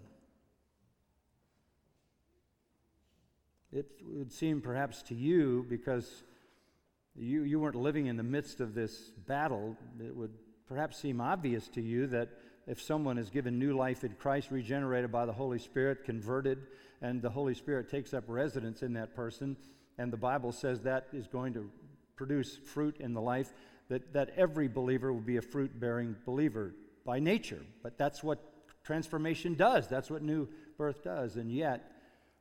It 3.72 3.90
would 4.06 4.32
seem 4.32 4.62
perhaps 4.62 5.02
to 5.02 5.14
you, 5.14 5.66
because 5.68 6.22
you, 7.14 7.42
you 7.42 7.60
weren't 7.60 7.76
living 7.76 8.06
in 8.06 8.16
the 8.16 8.22
midst 8.22 8.62
of 8.62 8.72
this 8.72 9.10
battle, 9.26 9.76
it 10.00 10.16
would 10.16 10.32
perhaps 10.68 10.98
seem 10.98 11.20
obvious 11.20 11.68
to 11.68 11.80
you 11.80 12.06
that 12.08 12.28
if 12.66 12.80
someone 12.82 13.16
is 13.16 13.30
given 13.30 13.58
new 13.58 13.74
life 13.74 14.04
in 14.04 14.12
Christ, 14.12 14.50
regenerated 14.50 15.10
by 15.10 15.24
the 15.24 15.32
Holy 15.32 15.58
Spirit, 15.58 16.04
converted, 16.04 16.66
and 17.00 17.22
the 17.22 17.30
Holy 17.30 17.54
Spirit 17.54 17.88
takes 17.88 18.12
up 18.12 18.24
residence 18.26 18.82
in 18.82 18.92
that 18.92 19.14
person, 19.14 19.56
and 19.96 20.12
the 20.12 20.18
Bible 20.18 20.52
says 20.52 20.80
that 20.82 21.08
is 21.12 21.26
going 21.26 21.54
to 21.54 21.70
produce 22.14 22.58
fruit 22.58 22.96
in 23.00 23.14
the 23.14 23.20
life, 23.20 23.52
that, 23.88 24.12
that 24.12 24.30
every 24.36 24.68
believer 24.68 25.12
will 25.12 25.20
be 25.20 25.38
a 25.38 25.42
fruit 25.42 25.80
bearing 25.80 26.14
believer 26.26 26.74
by 27.06 27.18
nature. 27.18 27.62
But 27.82 27.96
that's 27.96 28.22
what 28.22 28.38
transformation 28.84 29.54
does, 29.54 29.88
that's 29.88 30.10
what 30.10 30.22
new 30.22 30.48
birth 30.76 31.02
does. 31.02 31.36
And 31.36 31.50
yet, 31.50 31.90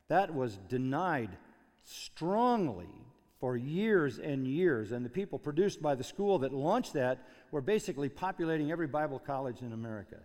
that 0.09 0.33
was 0.33 0.57
denied 0.67 1.37
strongly 1.83 2.89
for 3.39 3.55
years 3.55 4.19
and 4.19 4.47
years. 4.47 4.91
And 4.91 5.05
the 5.05 5.09
people 5.09 5.39
produced 5.39 5.81
by 5.81 5.95
the 5.95 6.03
school 6.03 6.39
that 6.39 6.53
launched 6.53 6.93
that 6.93 7.27
were 7.51 7.61
basically 7.61 8.09
populating 8.09 8.71
every 8.71 8.87
Bible 8.87 9.19
college 9.19 9.61
in 9.61 9.73
America. 9.73 10.17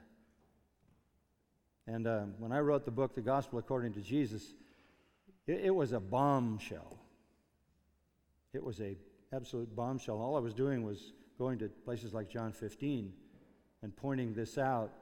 And 1.86 2.06
uh, 2.06 2.20
when 2.38 2.52
I 2.52 2.60
wrote 2.60 2.84
the 2.84 2.90
book, 2.90 3.14
The 3.14 3.22
Gospel 3.22 3.58
According 3.58 3.94
to 3.94 4.00
Jesus, 4.00 4.54
it, 5.46 5.62
it 5.64 5.74
was 5.74 5.92
a 5.92 6.00
bombshell. 6.00 6.98
It 8.52 8.62
was 8.62 8.80
a 8.80 8.96
absolute 9.32 9.74
bombshell. 9.74 10.20
All 10.20 10.36
I 10.36 10.40
was 10.40 10.54
doing 10.54 10.84
was 10.84 11.12
going 11.38 11.58
to 11.58 11.68
places 11.68 12.14
like 12.14 12.30
John 12.30 12.52
15 12.52 13.12
and 13.82 13.96
pointing 13.96 14.32
this 14.32 14.58
out, 14.58 14.92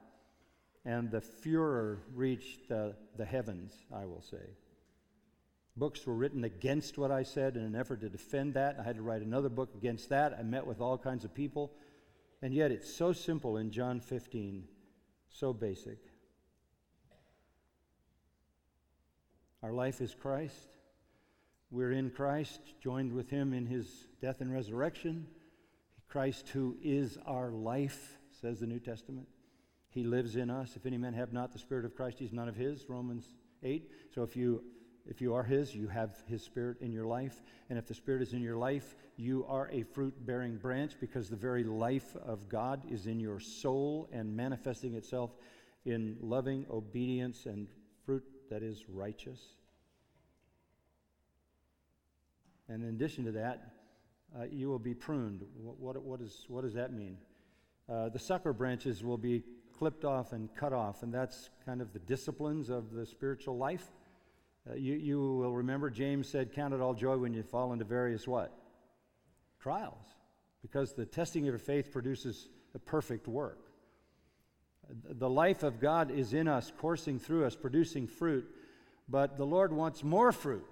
and 0.84 1.10
the 1.10 1.20
furor 1.20 1.98
reached 2.14 2.68
the, 2.68 2.94
the 3.16 3.24
heavens, 3.24 3.74
I 3.94 4.06
will 4.06 4.22
say. 4.22 4.56
Books 5.80 6.06
were 6.06 6.14
written 6.14 6.44
against 6.44 6.98
what 6.98 7.10
I 7.10 7.22
said 7.22 7.56
in 7.56 7.62
an 7.62 7.74
effort 7.74 8.02
to 8.02 8.10
defend 8.10 8.52
that. 8.52 8.76
I 8.78 8.82
had 8.82 8.96
to 8.96 9.02
write 9.02 9.22
another 9.22 9.48
book 9.48 9.70
against 9.74 10.10
that. 10.10 10.36
I 10.38 10.42
met 10.42 10.66
with 10.66 10.82
all 10.82 10.98
kinds 10.98 11.24
of 11.24 11.32
people. 11.32 11.72
And 12.42 12.52
yet 12.52 12.70
it's 12.70 12.92
so 12.92 13.14
simple 13.14 13.56
in 13.56 13.70
John 13.70 13.98
15, 13.98 14.64
so 15.30 15.54
basic. 15.54 15.96
Our 19.62 19.72
life 19.72 20.02
is 20.02 20.14
Christ. 20.14 20.68
We're 21.70 21.92
in 21.92 22.10
Christ, 22.10 22.60
joined 22.82 23.14
with 23.14 23.30
Him 23.30 23.54
in 23.54 23.64
His 23.64 23.88
death 24.20 24.42
and 24.42 24.52
resurrection. 24.52 25.28
Christ, 26.08 26.50
who 26.50 26.76
is 26.82 27.16
our 27.24 27.52
life, 27.52 28.18
says 28.42 28.60
the 28.60 28.66
New 28.66 28.80
Testament. 28.80 29.28
He 29.88 30.04
lives 30.04 30.36
in 30.36 30.50
us. 30.50 30.76
If 30.76 30.84
any 30.84 30.98
man 30.98 31.14
have 31.14 31.32
not 31.32 31.54
the 31.54 31.58
Spirit 31.58 31.86
of 31.86 31.96
Christ, 31.96 32.18
he's 32.18 32.34
none 32.34 32.48
of 32.48 32.56
his, 32.56 32.84
Romans 32.86 33.24
8. 33.62 33.90
So 34.14 34.22
if 34.22 34.36
you 34.36 34.62
if 35.10 35.20
you 35.20 35.34
are 35.34 35.42
His, 35.42 35.74
you 35.74 35.88
have 35.88 36.22
His 36.28 36.42
Spirit 36.42 36.78
in 36.80 36.92
your 36.92 37.04
life. 37.04 37.42
And 37.68 37.78
if 37.78 37.86
the 37.86 37.94
Spirit 37.94 38.22
is 38.22 38.32
in 38.32 38.40
your 38.40 38.56
life, 38.56 38.94
you 39.16 39.44
are 39.48 39.68
a 39.72 39.82
fruit 39.82 40.14
bearing 40.24 40.56
branch 40.56 40.92
because 41.00 41.28
the 41.28 41.36
very 41.36 41.64
life 41.64 42.16
of 42.24 42.48
God 42.48 42.84
is 42.88 43.06
in 43.06 43.18
your 43.18 43.40
soul 43.40 44.08
and 44.12 44.34
manifesting 44.34 44.94
itself 44.94 45.32
in 45.84 46.16
loving 46.20 46.64
obedience 46.70 47.46
and 47.46 47.66
fruit 48.06 48.24
that 48.50 48.62
is 48.62 48.84
righteous. 48.88 49.40
And 52.68 52.84
in 52.84 52.90
addition 52.90 53.24
to 53.24 53.32
that, 53.32 53.72
uh, 54.38 54.44
you 54.48 54.68
will 54.68 54.78
be 54.78 54.94
pruned. 54.94 55.44
What, 55.56 55.80
what, 55.80 56.02
what, 56.02 56.20
is, 56.20 56.44
what 56.46 56.62
does 56.62 56.74
that 56.74 56.92
mean? 56.92 57.18
Uh, 57.88 58.10
the 58.10 58.18
sucker 58.18 58.52
branches 58.52 59.02
will 59.02 59.18
be 59.18 59.42
clipped 59.76 60.04
off 60.04 60.32
and 60.32 60.54
cut 60.54 60.72
off, 60.72 61.02
and 61.02 61.12
that's 61.12 61.50
kind 61.66 61.80
of 61.80 61.92
the 61.92 61.98
disciplines 61.98 62.68
of 62.68 62.92
the 62.92 63.04
spiritual 63.04 63.56
life. 63.56 63.90
Uh, 64.68 64.74
you, 64.74 64.94
you 64.94 65.20
will 65.20 65.54
remember 65.54 65.90
James 65.90 66.28
said, 66.28 66.52
Count 66.52 66.74
it 66.74 66.80
all 66.80 66.94
joy 66.94 67.16
when 67.16 67.32
you 67.32 67.42
fall 67.42 67.72
into 67.72 67.84
various 67.84 68.26
what? 68.28 68.52
Trials. 69.60 70.04
Because 70.62 70.92
the 70.92 71.06
testing 71.06 71.44
of 71.44 71.52
your 71.52 71.58
faith 71.58 71.90
produces 71.90 72.48
a 72.74 72.78
perfect 72.78 73.26
work. 73.26 73.58
The 75.08 75.30
life 75.30 75.62
of 75.62 75.80
God 75.80 76.10
is 76.10 76.34
in 76.34 76.48
us, 76.48 76.72
coursing 76.78 77.18
through 77.18 77.46
us, 77.46 77.54
producing 77.54 78.06
fruit, 78.06 78.46
but 79.08 79.36
the 79.36 79.46
Lord 79.46 79.72
wants 79.72 80.04
more 80.04 80.32
fruit. 80.32 80.66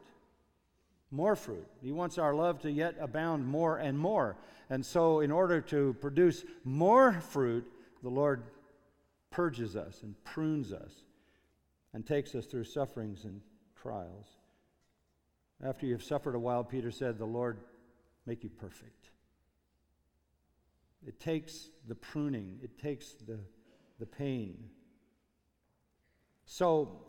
More 1.10 1.36
fruit. 1.36 1.66
He 1.80 1.92
wants 1.92 2.18
our 2.18 2.34
love 2.34 2.60
to 2.60 2.70
yet 2.70 2.96
abound 3.00 3.46
more 3.46 3.78
and 3.78 3.98
more. 3.98 4.36
And 4.68 4.84
so, 4.84 5.20
in 5.20 5.30
order 5.30 5.62
to 5.62 5.96
produce 6.00 6.44
more 6.64 7.14
fruit, 7.14 7.66
the 8.02 8.10
Lord 8.10 8.42
purges 9.30 9.74
us 9.74 10.02
and 10.02 10.14
prunes 10.24 10.72
us 10.72 10.92
and 11.94 12.06
takes 12.06 12.34
us 12.34 12.44
through 12.44 12.64
sufferings 12.64 13.24
and 13.24 13.40
trials. 13.82 14.26
After 15.64 15.86
you've 15.86 16.04
suffered 16.04 16.34
a 16.34 16.38
while, 16.38 16.62
Peter 16.62 16.90
said, 16.90 17.18
the 17.18 17.24
Lord 17.24 17.58
make 18.26 18.44
you 18.44 18.50
perfect. 18.50 19.10
It 21.06 21.20
takes 21.20 21.70
the 21.86 21.94
pruning, 21.94 22.58
it 22.62 22.78
takes 22.78 23.14
the, 23.26 23.38
the 23.98 24.06
pain. 24.06 24.56
So, 26.46 27.02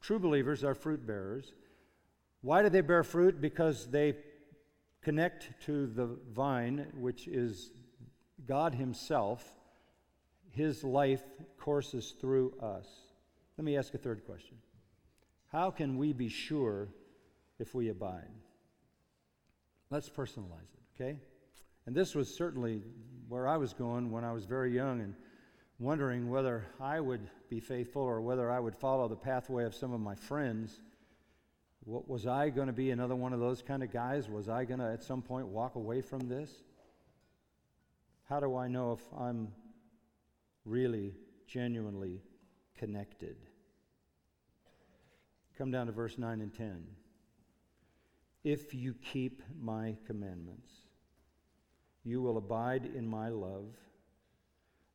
true 0.00 0.18
believers 0.18 0.64
are 0.64 0.74
fruit 0.74 1.06
bearers. 1.06 1.52
Why 2.42 2.62
do 2.62 2.68
they 2.68 2.80
bear 2.80 3.02
fruit? 3.02 3.40
Because 3.40 3.86
they 3.90 4.16
connect 5.02 5.50
to 5.66 5.86
the 5.86 6.18
vine, 6.32 6.86
which 6.94 7.28
is 7.28 7.72
God 8.46 8.74
Himself. 8.74 9.44
His 10.50 10.82
life 10.82 11.22
courses 11.58 12.14
through 12.20 12.54
us. 12.60 12.88
Let 13.56 13.64
me 13.64 13.76
ask 13.76 13.94
a 13.94 13.98
third 13.98 14.24
question 14.24 14.56
how 15.50 15.70
can 15.70 15.98
we 15.98 16.12
be 16.12 16.28
sure 16.28 16.88
if 17.58 17.74
we 17.74 17.88
abide? 17.88 18.30
Let's 19.90 20.08
personalize 20.08 20.72
it, 20.72 21.02
okay? 21.02 21.18
And 21.86 21.94
this 21.94 22.14
was 22.14 22.32
certainly 22.32 22.82
where 23.28 23.48
I 23.48 23.56
was 23.56 23.72
going 23.72 24.10
when 24.10 24.24
I 24.24 24.32
was 24.32 24.44
very 24.44 24.72
young 24.72 25.00
and 25.00 25.14
wondering 25.80 26.30
whether 26.30 26.66
I 26.80 27.00
would 27.00 27.28
be 27.48 27.58
faithful 27.58 28.02
or 28.02 28.20
whether 28.20 28.50
I 28.50 28.60
would 28.60 28.76
follow 28.76 29.08
the 29.08 29.16
pathway 29.16 29.64
of 29.64 29.74
some 29.74 29.92
of 29.92 30.00
my 30.00 30.14
friends. 30.14 30.80
What, 31.84 32.08
was 32.08 32.26
I 32.26 32.50
going 32.50 32.68
to 32.68 32.72
be 32.72 32.90
another 32.90 33.16
one 33.16 33.32
of 33.32 33.40
those 33.40 33.62
kind 33.62 33.82
of 33.82 33.92
guys? 33.92 34.28
Was 34.28 34.48
I 34.48 34.64
going 34.64 34.80
to 34.80 34.92
at 34.92 35.02
some 35.02 35.22
point 35.22 35.48
walk 35.48 35.74
away 35.74 36.00
from 36.00 36.28
this? 36.28 36.50
How 38.28 38.38
do 38.38 38.56
I 38.56 38.68
know 38.68 38.92
if 38.92 39.00
I'm 39.18 39.48
really, 40.64 41.14
genuinely 41.48 42.22
connected? 42.78 43.36
Come 45.60 45.70
down 45.70 45.88
to 45.88 45.92
verse 45.92 46.16
9 46.16 46.40
and 46.40 46.54
10. 46.54 46.86
If 48.44 48.72
you 48.72 48.94
keep 48.94 49.42
my 49.60 49.94
commandments, 50.06 50.70
you 52.02 52.22
will 52.22 52.38
abide 52.38 52.86
in 52.96 53.06
my 53.06 53.28
love, 53.28 53.66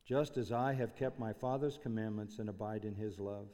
just 0.04 0.36
as 0.36 0.50
I 0.50 0.72
have 0.72 0.96
kept 0.96 1.20
my 1.20 1.32
Father's 1.32 1.78
commandments 1.80 2.40
and 2.40 2.48
abide 2.48 2.84
in 2.84 2.96
his 2.96 3.20
love. 3.20 3.46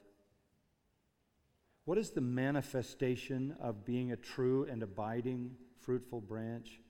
What 1.85 1.99
is 1.99 2.13
the 2.13 2.23
manifestation 2.23 3.57
of 3.61 3.85
being 3.85 4.13
a 4.13 4.17
true 4.17 4.67
and 4.71 4.83
abiding, 4.83 5.51
fruitful 5.81 6.23
branch? 6.23 6.81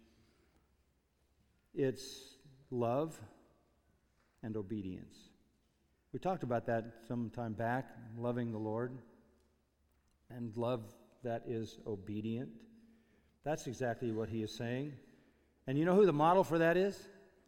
It's 1.74 2.36
love 2.70 3.20
and 4.44 4.56
obedience. 4.56 5.16
We 6.12 6.20
talked 6.20 6.44
about 6.44 6.66
that 6.66 6.84
some 7.08 7.28
time 7.30 7.54
back, 7.54 7.90
loving 8.16 8.52
the 8.52 8.58
Lord 8.58 8.98
and 10.36 10.56
love 10.56 10.82
that 11.22 11.42
is 11.46 11.78
obedient. 11.86 12.50
That's 13.44 13.66
exactly 13.66 14.12
what 14.12 14.28
he 14.28 14.42
is 14.42 14.54
saying. 14.54 14.92
And 15.66 15.78
you 15.78 15.84
know 15.84 15.94
who 15.94 16.06
the 16.06 16.12
model 16.12 16.44
for 16.44 16.58
that 16.58 16.76
is? 16.76 16.98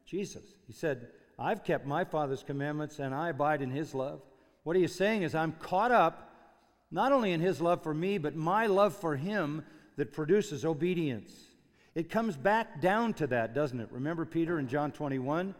Jesus. 0.05 0.45
He 0.67 0.73
said, 0.73 1.09
I've 1.39 1.65
kept 1.65 1.87
my 1.87 2.05
Father's 2.05 2.43
commandments 2.43 2.99
and 2.99 3.15
I 3.15 3.31
abide 3.31 3.63
in 3.63 3.71
his 3.71 3.95
love. 3.95 4.23
What 4.63 4.77
he 4.77 4.85
is 4.85 4.95
saying 4.95 5.23
is, 5.23 5.35
I'm 5.35 5.53
caught 5.53 5.93
up 5.93 6.31
not 6.91 7.13
only 7.13 7.33
in 7.33 7.41
his 7.41 7.61
love 7.61 7.83
for 7.83 7.93
me, 7.93 8.19
but 8.19 8.37
my 8.37 8.67
love 8.67 8.97
for 8.97 9.17
him 9.17 9.65
that 9.97 10.13
produces 10.13 10.65
obedience. 10.65 11.33
It 11.95 12.11
comes 12.11 12.37
back 12.37 12.81
down 12.81 13.15
to 13.15 13.27
that, 13.29 13.55
doesn't 13.55 13.81
it? 13.81 13.89
Remember 13.91 14.25
Peter 14.25 14.59
in 14.59 14.69
John 14.69 14.91
21? 14.93 15.55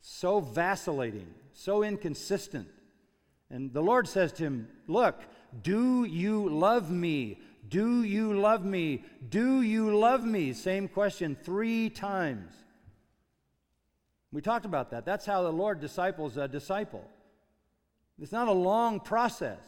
So 0.00 0.40
vacillating, 0.40 1.28
so 1.52 1.82
inconsistent. 1.82 2.68
And 3.50 3.72
the 3.72 3.82
Lord 3.82 4.08
says 4.08 4.32
to 4.34 4.44
him, 4.44 4.68
Look, 4.86 5.22
do 5.62 6.04
you 6.04 6.48
love 6.48 6.90
me? 6.90 7.40
Do 7.68 8.02
you 8.02 8.38
love 8.38 8.64
me? 8.64 9.04
Do 9.28 9.62
you 9.62 9.96
love 9.96 10.24
me? 10.24 10.52
Same 10.52 10.88
question 10.88 11.36
three 11.42 11.90
times. 11.90 12.52
We 14.32 14.40
talked 14.40 14.64
about 14.64 14.90
that. 14.92 15.04
That's 15.04 15.26
how 15.26 15.42
the 15.42 15.52
Lord 15.52 15.80
disciples 15.80 16.36
a 16.36 16.46
disciple. 16.46 17.04
It's 18.20 18.32
not 18.32 18.48
a 18.48 18.52
long 18.52 19.00
process, 19.00 19.62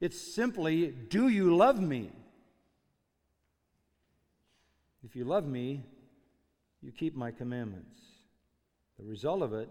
it's 0.00 0.20
simply, 0.20 0.88
Do 0.88 1.28
you 1.28 1.56
love 1.56 1.80
me? 1.80 2.10
If 5.04 5.14
you 5.14 5.24
love 5.24 5.46
me, 5.46 5.84
you 6.82 6.90
keep 6.90 7.14
my 7.14 7.30
commandments. 7.30 7.96
The 8.98 9.04
result 9.04 9.42
of 9.42 9.52
it 9.52 9.68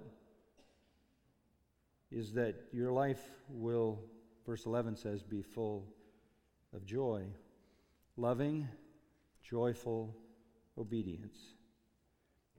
is 2.15 2.31
that 2.31 2.55
your 2.71 2.93
life 2.93 3.21
will, 3.49 3.99
verse 4.45 4.65
11 4.65 4.95
says, 4.95 5.21
be 5.21 5.41
full 5.41 5.85
of 6.73 6.85
joy, 6.85 7.25
loving, 8.15 8.65
joyful 9.43 10.15
obedience. 10.77 11.37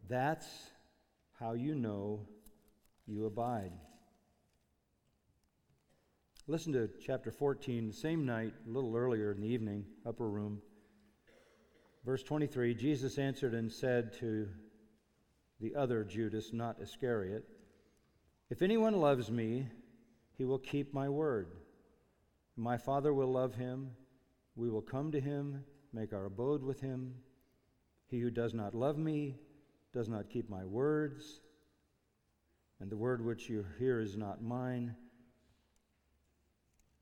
That's 0.09 0.47
how 1.40 1.55
you 1.55 1.75
know 1.75 2.21
you 3.07 3.25
abide. 3.25 3.73
Listen 6.47 6.75
to 6.75 6.90
chapter 7.05 7.31
14, 7.31 7.87
the 7.87 7.95
same 7.95 8.27
night, 8.27 8.53
a 8.66 8.71
little 8.71 8.95
earlier 8.95 9.33
in 9.33 9.40
the 9.40 9.49
evening, 9.49 9.87
upper 10.05 10.29
room. 10.29 10.61
Verse 12.05 12.23
23 12.23 12.75
Jesus 12.75 13.16
answered 13.16 13.55
and 13.55 13.73
said 13.73 14.12
to 14.19 14.49
the 15.61 15.75
other 15.75 16.05
Judas, 16.05 16.53
not 16.53 16.77
Iscariot, 16.81 17.49
If 18.51 18.63
anyone 18.63 19.01
loves 19.01 19.31
me, 19.31 19.69
he 20.37 20.45
will 20.45 20.59
keep 20.59 20.95
my 20.95 21.09
word. 21.09 21.49
My 22.57 22.77
Father 22.77 23.13
will 23.13 23.33
love 23.33 23.55
him. 23.55 23.91
We 24.55 24.71
will 24.71 24.83
come 24.83 25.13
to 25.13 25.21
him, 25.21 25.65
make 25.93 26.13
our 26.13 26.27
abode 26.27 26.63
with 26.63 26.81
him. 26.81 27.15
He 28.09 28.21
who 28.21 28.31
does 28.31 28.55
not 28.55 28.75
love 28.75 28.99
me 28.99 29.37
does 29.93 30.09
not 30.09 30.31
keep 30.31 30.49
my 30.49 30.65
words, 30.65 31.41
and 32.81 32.91
the 32.91 32.97
word 32.97 33.25
which 33.25 33.49
you 33.49 33.67
hear 33.79 34.01
is 34.01 34.17
not 34.17 34.43
mine 34.43 34.95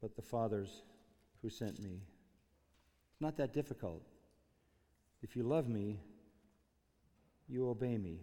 but 0.04 0.16
the 0.16 0.20
Father's 0.20 0.82
who 1.40 1.48
sent 1.48 1.80
me. 1.82 2.02
It's 3.10 3.22
not 3.22 3.38
that 3.38 3.54
difficult. 3.54 4.02
If 5.22 5.34
you 5.34 5.44
love 5.44 5.66
me, 5.66 5.98
you 7.48 7.70
obey 7.70 7.96
me. 7.96 8.18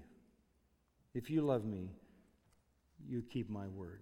If 1.16 1.32
you 1.32 1.42
love 1.42 1.66
me, 1.66 1.90
you 3.10 3.22
keep 3.22 3.50
my 3.50 3.68
word. 3.68 4.02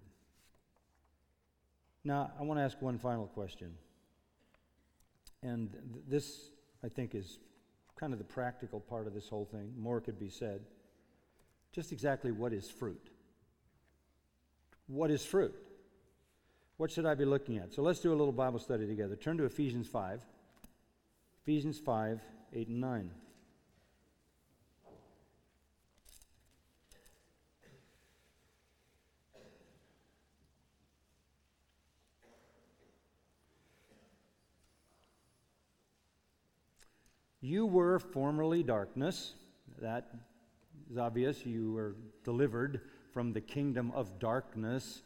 Now, 2.04 2.32
I 2.38 2.42
want 2.42 2.58
to 2.58 2.64
ask 2.64 2.80
one 2.80 2.98
final 2.98 3.26
question. 3.26 3.74
And 5.42 5.70
th- 5.70 6.04
this, 6.08 6.50
I 6.84 6.88
think, 6.88 7.14
is 7.14 7.38
kind 7.96 8.12
of 8.12 8.18
the 8.18 8.24
practical 8.24 8.80
part 8.80 9.06
of 9.06 9.14
this 9.14 9.28
whole 9.28 9.44
thing. 9.44 9.72
More 9.76 10.00
could 10.00 10.18
be 10.18 10.30
said. 10.30 10.62
Just 11.72 11.92
exactly 11.92 12.32
what 12.32 12.52
is 12.52 12.68
fruit? 12.70 13.10
What 14.86 15.10
is 15.10 15.24
fruit? 15.24 15.54
What 16.78 16.90
should 16.90 17.06
I 17.06 17.14
be 17.14 17.26
looking 17.26 17.58
at? 17.58 17.74
So 17.74 17.82
let's 17.82 18.00
do 18.00 18.10
a 18.10 18.16
little 18.16 18.32
Bible 18.32 18.58
study 18.58 18.86
together. 18.86 19.14
Turn 19.14 19.36
to 19.36 19.44
Ephesians 19.44 19.86
5. 19.86 20.22
Ephesians 21.42 21.78
5, 21.78 22.20
8 22.54 22.68
and 22.68 22.80
9. 22.80 23.10
You 37.40 37.64
were 37.64 37.98
formerly 37.98 38.62
darkness. 38.62 39.34
That 39.80 40.08
is 40.90 40.98
obvious. 40.98 41.46
You 41.46 41.72
were 41.72 41.96
delivered 42.22 42.82
from 43.12 43.32
the 43.32 43.40
kingdom 43.40 43.92
of 43.94 44.18
darkness 44.18 45.02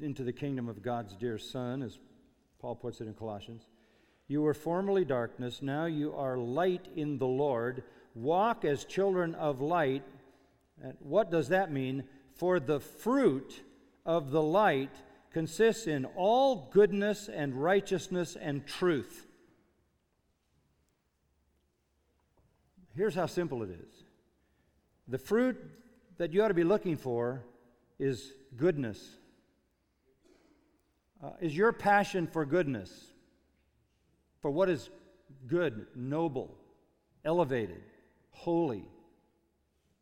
into 0.00 0.22
the 0.22 0.32
kingdom 0.32 0.68
of 0.68 0.82
God's 0.82 1.16
dear 1.16 1.38
Son, 1.38 1.82
as 1.82 1.98
Paul 2.60 2.74
puts 2.74 3.00
it 3.00 3.06
in 3.06 3.14
Colossians. 3.14 3.66
You 4.28 4.42
were 4.42 4.54
formerly 4.54 5.04
darkness, 5.04 5.62
now 5.62 5.86
you 5.86 6.14
are 6.14 6.38
light 6.38 6.88
in 6.94 7.18
the 7.18 7.26
Lord. 7.26 7.82
Walk 8.14 8.64
as 8.64 8.84
children 8.84 9.34
of 9.34 9.60
light. 9.60 10.02
And 10.82 10.94
what 11.00 11.30
does 11.30 11.48
that 11.48 11.72
mean? 11.72 12.04
For 12.34 12.60
the 12.60 12.80
fruit 12.80 13.62
of 14.04 14.30
the 14.30 14.42
light 14.42 14.94
consists 15.32 15.86
in 15.86 16.04
all 16.04 16.68
goodness 16.72 17.28
and 17.28 17.54
righteousness 17.54 18.36
and 18.40 18.66
truth. 18.66 19.26
Here's 22.94 23.14
how 23.14 23.26
simple 23.26 23.62
it 23.62 23.70
is 23.70 24.04
the 25.08 25.18
fruit 25.18 25.58
that 26.18 26.32
you 26.32 26.42
ought 26.42 26.48
to 26.48 26.54
be 26.54 26.64
looking 26.64 26.96
for 26.96 27.42
is 27.98 28.32
goodness 28.56 29.16
uh, 31.22 31.30
is 31.40 31.56
your 31.56 31.72
passion 31.72 32.26
for 32.26 32.44
goodness, 32.44 32.90
for 34.40 34.50
what 34.50 34.68
is 34.68 34.90
good, 35.46 35.86
noble, 35.94 36.56
elevated, 37.24 37.82
holy? 38.30 38.84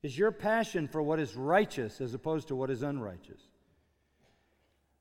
Is 0.02 0.16
your 0.16 0.32
passion 0.32 0.88
for 0.88 1.02
what 1.02 1.20
is 1.20 1.36
righteous 1.36 2.00
as 2.00 2.14
opposed 2.14 2.48
to 2.48 2.56
what 2.56 2.70
is 2.70 2.82
unrighteous? 2.82 3.42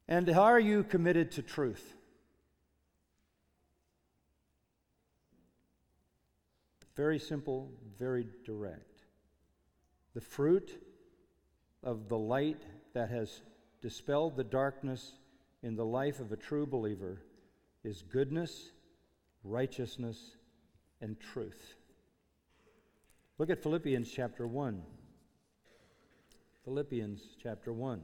And 0.09 0.27
how 0.27 0.43
are 0.43 0.59
you 0.59 0.83
committed 0.83 1.31
to 1.33 1.41
truth? 1.41 1.95
Very 6.99 7.17
simple, 7.17 7.71
very 7.97 8.27
direct. 8.43 9.05
The 10.15 10.19
fruit 10.19 10.83
of 11.81 12.09
the 12.09 12.17
light 12.17 12.61
that 12.93 13.09
has 13.09 13.41
dispelled 13.81 14.35
the 14.35 14.43
darkness 14.43 15.13
in 15.63 15.77
the 15.77 15.85
life 15.85 16.19
of 16.19 16.33
a 16.33 16.35
true 16.35 16.65
believer 16.65 17.21
is 17.85 18.01
goodness, 18.01 18.71
righteousness, 19.45 20.35
and 20.99 21.17
truth. 21.21 21.75
Look 23.37 23.49
at 23.49 23.63
Philippians 23.63 24.11
chapter 24.11 24.45
1. 24.45 24.81
Philippians 26.65 27.21
chapter 27.41 27.71
1. 27.71 28.01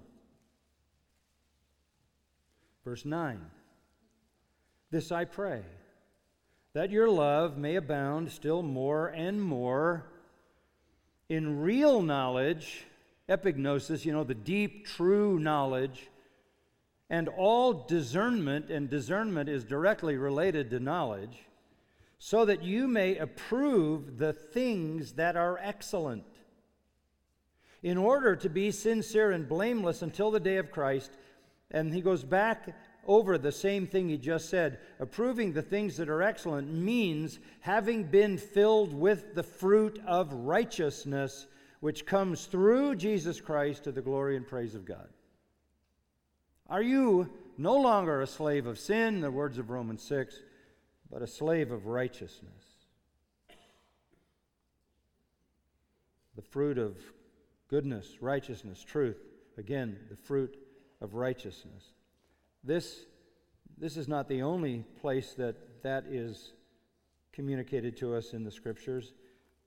Verse 2.85 3.03
9. 3.03 3.41
This 4.89 5.11
I 5.11 5.25
pray, 5.25 5.63
that 6.75 6.91
your 6.91 7.09
love 7.09 7.57
may 7.57 7.77
abound 7.77 8.29
still 8.29 8.61
more 8.61 9.07
and 9.07 9.41
more 9.41 10.05
in 11.29 11.61
real 11.61 12.01
knowledge, 12.01 12.85
epignosis, 13.29 14.03
you 14.03 14.11
know, 14.11 14.25
the 14.25 14.35
deep, 14.35 14.85
true 14.85 15.39
knowledge 15.39 16.09
and 17.09 17.29
all 17.29 17.71
discernment, 17.71 18.69
and 18.69 18.89
discernment 18.89 19.47
is 19.47 19.63
directly 19.63 20.17
related 20.17 20.69
to 20.69 20.79
knowledge, 20.81 21.37
so 22.19 22.43
that 22.43 22.61
you 22.61 22.89
may 22.89 23.15
approve 23.17 24.17
the 24.17 24.33
things 24.33 25.13
that 25.13 25.37
are 25.37 25.57
excellent. 25.61 26.25
In 27.83 27.97
order 27.97 28.35
to 28.35 28.49
be 28.49 28.71
sincere 28.71 29.31
and 29.31 29.47
blameless 29.47 30.01
until 30.01 30.29
the 30.29 30.41
day 30.41 30.57
of 30.57 30.71
Christ, 30.71 31.11
and 31.71 31.93
he 31.93 32.01
goes 32.01 32.23
back 32.23 32.75
over 33.05 33.37
the 33.37 33.51
same 33.51 33.87
thing 33.87 34.09
he 34.09 34.17
just 34.17 34.49
said. 34.49 34.79
Approving 34.99 35.53
the 35.53 35.61
things 35.61 35.97
that 35.97 36.09
are 36.09 36.23
excellent 36.23 36.71
means 36.71 37.39
having 37.61 38.03
been 38.03 38.37
filled 38.37 38.93
with 38.93 39.35
the 39.35 39.43
fruit 39.43 40.01
of 40.07 40.33
righteousness, 40.33 41.47
which 41.79 42.05
comes 42.05 42.45
through 42.45 42.95
Jesus 42.95 43.39
Christ 43.41 43.83
to 43.83 43.91
the 43.91 44.01
glory 44.01 44.35
and 44.35 44.47
praise 44.47 44.75
of 44.75 44.85
God. 44.85 45.07
Are 46.67 46.81
you 46.81 47.29
no 47.57 47.75
longer 47.75 48.21
a 48.21 48.27
slave 48.27 48.65
of 48.65 48.79
sin, 48.79 49.21
the 49.21 49.31
words 49.31 49.57
of 49.57 49.69
Romans 49.69 50.01
6, 50.03 50.39
but 51.11 51.21
a 51.21 51.27
slave 51.27 51.71
of 51.71 51.85
righteousness? 51.85 52.63
The 56.35 56.41
fruit 56.41 56.77
of 56.77 56.97
goodness, 57.69 58.17
righteousness, 58.19 58.83
truth. 58.83 59.17
Again, 59.57 59.97
the 60.09 60.17
fruit 60.17 60.57
of 61.01 61.13
righteousness. 61.13 61.94
This, 62.65 63.05
this 63.77 63.95
is 63.95 64.07
not 64.07 64.27
the 64.27 64.41
only 64.41 64.83
place 64.99 65.33
that 65.33 65.83
that 65.83 66.05
is 66.09 66.53
communicated 67.31 67.95
to 67.97 68.15
us 68.15 68.33
in 68.33 68.43
the 68.43 68.51
scriptures. 68.51 69.13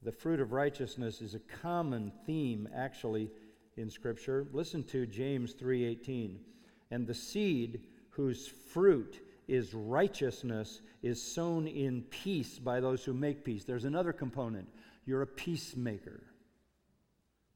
The 0.03 0.11
fruit 0.11 0.41
of 0.41 0.53
righteousness 0.53 1.21
is 1.21 1.35
a 1.35 1.39
common 1.39 2.13
theme, 2.27 2.69
actually, 2.75 3.31
in 3.77 3.89
Scripture. 3.89 4.47
Listen 4.53 4.83
to 4.85 5.07
James 5.07 5.55
3:18 5.55 6.41
and 6.91 7.07
the 7.07 7.15
seed 7.15 7.85
whose 8.11 8.49
fruit 8.49 9.25
is 9.47 9.73
righteousness 9.75 10.83
is 11.03 11.23
sown 11.23 11.67
in 11.67 12.03
peace 12.03 12.59
by 12.59 12.81
those 12.81 13.05
who 13.05 13.15
make 13.15 13.45
peace. 13.45 13.65
There's 13.65 13.85
another 13.85 14.13
component. 14.13 14.69
You're 15.07 15.23
a 15.23 15.27
peacemaker. 15.27 16.23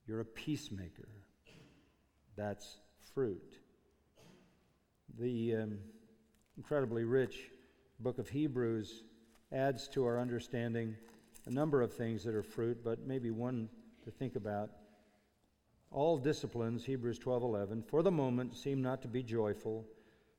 You're 0.07 0.21
a 0.21 0.25
peacemaker. 0.25 1.09
That's 2.37 2.79
fruit. 3.15 3.59
The 5.19 5.57
um, 5.57 5.79
incredibly 6.57 7.05
rich 7.05 7.51
book 8.01 8.19
of 8.19 8.29
Hebrews 8.29 9.03
adds 9.53 9.87
to 9.89 10.07
our 10.07 10.19
understanding 10.19 10.97
a 11.47 11.51
number 11.51 11.83
of 11.83 11.93
things 11.93 12.25
that 12.25 12.35
are 12.35 12.43
fruit, 12.43 12.83
but 12.83 13.07
maybe 13.07 13.31
one 13.31 13.69
to 14.05 14.11
think 14.11 14.37
about. 14.37 14.71
All 15.91 16.17
disciplines, 16.17 16.85
Hebrews 16.85 17.19
12:11, 17.19 17.85
for 17.85 18.03
the 18.03 18.11
moment 18.11 18.57
seem 18.57 18.81
not 18.81 19.03
to 19.03 19.09
be 19.09 19.23
joyful, 19.23 19.87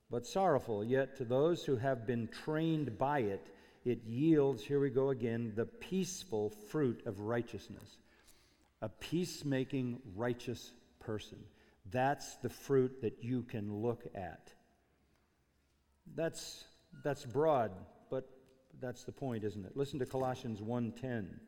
but 0.09 0.25
sorrowful, 0.25 0.83
yet 0.83 1.15
to 1.17 1.25
those 1.25 1.63
who 1.63 1.75
have 1.75 2.07
been 2.07 2.27
trained 2.27 2.97
by 2.97 3.19
it, 3.19 3.47
it 3.85 4.03
yields, 4.05 4.63
here 4.63 4.79
we 4.79 4.89
go 4.89 5.09
again, 5.09 5.53
the 5.55 5.65
peaceful 5.65 6.49
fruit 6.49 7.05
of 7.05 7.19
righteousness. 7.19 7.97
A 8.81 8.89
peacemaking, 8.89 10.01
righteous 10.15 10.73
person. 10.99 11.37
That's 11.91 12.35
the 12.37 12.49
fruit 12.49 13.01
that 13.01 13.23
you 13.23 13.43
can 13.43 13.81
look 13.81 14.05
at. 14.15 14.51
That's, 16.15 16.65
that's 17.03 17.25
broad, 17.25 17.71
but 18.09 18.29
that's 18.81 19.03
the 19.03 19.11
point, 19.11 19.43
isn't 19.43 19.65
it? 19.65 19.75
Listen 19.75 19.99
to 19.99 20.05
Colossians 20.05 20.61
1:10. 20.61 21.39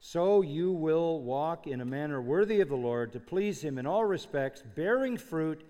So 0.00 0.42
you 0.42 0.70
will 0.70 1.22
walk 1.22 1.66
in 1.66 1.80
a 1.80 1.84
manner 1.84 2.20
worthy 2.20 2.60
of 2.60 2.68
the 2.68 2.76
Lord 2.76 3.12
to 3.12 3.20
please 3.20 3.62
him 3.62 3.78
in 3.78 3.86
all 3.86 4.04
respects, 4.04 4.62
bearing 4.74 5.16
fruit 5.16 5.64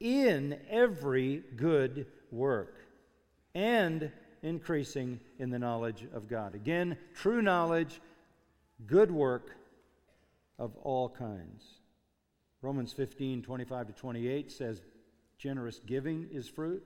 in 0.00 0.60
every 0.68 1.42
good 1.56 2.06
work 2.30 2.86
and 3.54 4.12
increasing 4.42 5.20
in 5.38 5.50
the 5.50 5.58
knowledge 5.58 6.06
of 6.12 6.28
God. 6.28 6.54
Again, 6.54 6.98
true 7.14 7.40
knowledge, 7.40 8.00
good 8.86 9.10
work 9.10 9.56
of 10.58 10.76
all 10.76 11.08
kinds. 11.08 11.64
Romans 12.60 12.92
15, 12.92 13.42
25 13.42 13.86
to 13.86 13.92
28 13.92 14.52
says 14.52 14.82
generous 15.38 15.80
giving 15.86 16.28
is 16.32 16.48
fruit. 16.48 16.84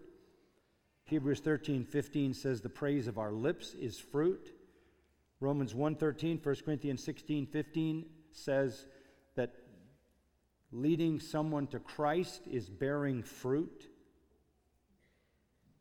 Hebrews 1.04 1.40
13, 1.40 1.84
15 1.84 2.34
says 2.34 2.60
the 2.60 2.68
praise 2.68 3.06
of 3.06 3.18
our 3.18 3.32
lips 3.32 3.74
is 3.74 3.98
fruit. 3.98 4.52
Romans 5.40 5.74
1, 5.74 5.96
13, 5.96 6.40
1 6.42 6.56
Corinthians 6.64 7.02
16, 7.02 7.46
15 7.46 8.06
says 8.30 8.86
that 9.34 9.52
leading 10.70 11.20
someone 11.20 11.66
to 11.68 11.78
Christ 11.78 12.42
is 12.50 12.68
bearing 12.68 13.22
fruit. 13.22 13.88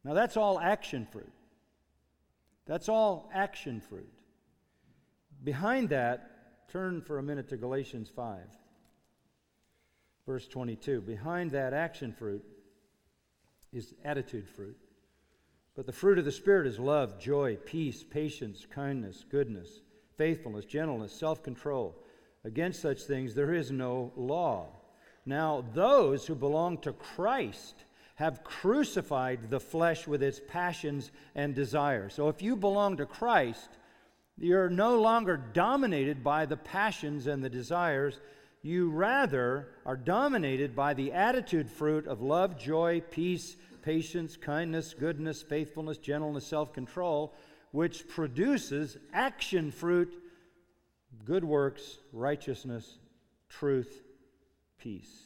Now, 0.03 0.13
that's 0.13 0.36
all 0.36 0.59
action 0.59 1.07
fruit. 1.11 1.32
That's 2.65 2.89
all 2.89 3.30
action 3.34 3.82
fruit. 3.82 4.11
Behind 5.43 5.89
that, 5.89 6.69
turn 6.69 7.01
for 7.01 7.19
a 7.19 7.24
minute 7.24 7.49
to 7.49 7.57
Galatians 7.57 8.09
5, 8.15 8.39
verse 10.26 10.47
22. 10.47 11.01
Behind 11.01 11.51
that 11.51 11.74
action 11.74 12.13
fruit 12.13 12.43
is 13.72 13.93
attitude 14.03 14.49
fruit. 14.49 14.78
But 15.76 15.86
the 15.86 15.93
fruit 15.93 16.19
of 16.19 16.26
the 16.26 16.32
Spirit 16.32 16.67
is 16.67 16.80
love, 16.80 17.19
joy, 17.19 17.57
peace, 17.65 18.03
patience, 18.03 18.67
kindness, 18.69 19.24
goodness, 19.30 19.82
faithfulness, 20.17 20.65
gentleness, 20.65 21.13
self 21.13 21.43
control. 21.43 21.95
Against 22.43 22.82
such 22.82 23.03
things 23.03 23.34
there 23.34 23.53
is 23.53 23.72
no 23.72 24.11
law. 24.15 24.67
Now, 25.26 25.63
those 25.74 26.26
who 26.26 26.36
belong 26.36 26.80
to 26.80 26.93
Christ 26.93 27.86
have 28.15 28.43
crucified 28.43 29.49
the 29.49 29.59
flesh 29.59 30.07
with 30.07 30.22
its 30.22 30.41
passions 30.47 31.11
and 31.36 31.55
desires. 31.55 32.13
So 32.13 32.28
if 32.28 32.41
you 32.41 32.55
belong 32.55 32.97
to 32.97 33.05
Christ, 33.05 33.69
you're 34.38 34.69
no 34.69 34.99
longer 34.99 35.38
dominated 35.38 36.24
by 36.24 36.45
the 36.45 36.57
passions 36.57 37.28
and 37.28 37.43
the 37.43 37.49
desires. 37.49 38.19
You 38.63 38.89
rather 38.89 39.69
are 39.86 39.97
dominated 39.97 40.76
by 40.76 40.93
the 40.93 41.13
attitude 41.13 41.69
fruit 41.69 42.07
of 42.07 42.22
love, 42.22 42.59
joy, 42.59 43.01
peace, 43.09 43.55
patience, 43.82 44.38
kindness, 44.38 44.94
goodness, 44.94 45.42
faithfulness, 45.42 45.98
gentleness, 45.98 46.46
self 46.46 46.74
control, 46.74 47.34
which 47.72 48.08
produces 48.08 48.98
action 49.14 49.72
fruit, 49.72 50.14
good 51.26 51.44
works, 51.44 51.98
righteousness, 52.12 52.98
truth, 53.50 54.02
peace. 54.78 55.24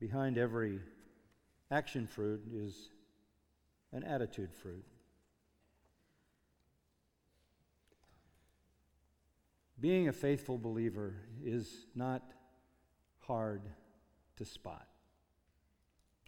Behind 0.00 0.36
every 0.36 0.80
Action 1.74 2.06
fruit 2.06 2.42
is 2.54 2.90
an 3.92 4.04
attitude 4.04 4.52
fruit. 4.52 4.84
Being 9.80 10.06
a 10.06 10.12
faithful 10.12 10.56
believer 10.56 11.14
is 11.42 11.86
not 11.94 12.22
hard 13.26 13.62
to 14.36 14.44
spot. 14.44 14.86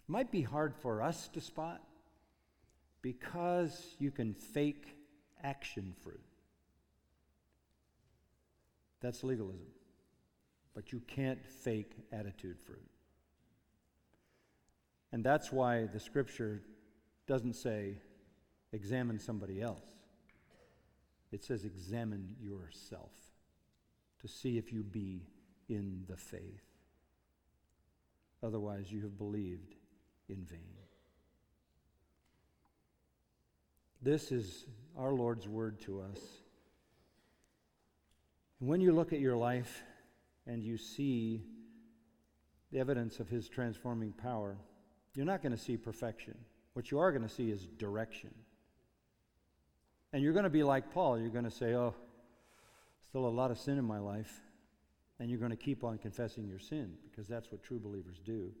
Might 0.07 0.31
be 0.31 0.41
hard 0.41 0.73
for 0.75 1.01
us 1.01 1.27
to 1.29 1.41
spot 1.41 1.81
because 3.01 3.95
you 3.99 4.11
can 4.11 4.33
fake 4.33 4.95
action 5.43 5.93
fruit. 6.01 6.21
That's 9.01 9.23
legalism. 9.23 9.67
But 10.73 10.91
you 10.91 11.01
can't 11.07 11.45
fake 11.45 11.91
attitude 12.11 12.59
fruit. 12.59 12.89
And 15.11 15.23
that's 15.23 15.51
why 15.51 15.85
the 15.85 15.99
scripture 15.99 16.61
doesn't 17.27 17.55
say, 17.55 17.97
examine 18.71 19.19
somebody 19.19 19.61
else. 19.61 19.83
It 21.31 21.43
says, 21.43 21.65
examine 21.65 22.35
yourself 22.41 23.11
to 24.21 24.27
see 24.27 24.57
if 24.57 24.71
you 24.71 24.83
be 24.83 25.23
in 25.67 26.03
the 26.07 26.15
faith. 26.15 26.63
Otherwise, 28.41 28.91
you 28.91 29.01
have 29.01 29.17
believed 29.17 29.75
in 30.29 30.43
vain. 30.43 30.77
This 34.01 34.31
is 34.31 34.65
our 34.97 35.11
Lord's 35.11 35.47
word 35.47 35.79
to 35.81 36.01
us. 36.01 36.19
And 38.59 38.69
when 38.69 38.81
you 38.81 38.91
look 38.91 39.13
at 39.13 39.19
your 39.19 39.35
life 39.35 39.83
and 40.45 40.63
you 40.63 40.77
see 40.77 41.43
the 42.71 42.79
evidence 42.79 43.19
of 43.19 43.27
his 43.27 43.49
transforming 43.49 44.13
power, 44.13 44.57
you're 45.13 45.25
not 45.25 45.41
going 45.41 45.51
to 45.51 45.57
see 45.57 45.77
perfection. 45.77 46.35
What 46.73 46.91
you 46.91 46.99
are 46.99 47.11
going 47.11 47.27
to 47.27 47.33
see 47.33 47.49
is 47.49 47.65
direction. 47.65 48.33
And 50.13 50.23
you're 50.23 50.33
going 50.33 50.43
to 50.43 50.49
be 50.49 50.63
like 50.63 50.91
Paul. 50.93 51.19
You're 51.19 51.29
going 51.29 51.43
to 51.43 51.51
say, 51.51 51.73
Oh, 51.73 51.93
still 53.09 53.25
a 53.25 53.27
lot 53.27 53.51
of 53.51 53.57
sin 53.57 53.77
in 53.77 53.85
my 53.85 53.99
life. 53.99 54.41
And 55.19 55.29
you're 55.29 55.39
going 55.39 55.51
to 55.51 55.57
keep 55.57 55.83
on 55.83 55.97
confessing 55.97 56.47
your 56.47 56.59
sin 56.59 56.93
because 57.09 57.27
that's 57.27 57.51
what 57.51 57.63
true 57.63 57.79
believers 57.79 58.21
do. 58.23 58.51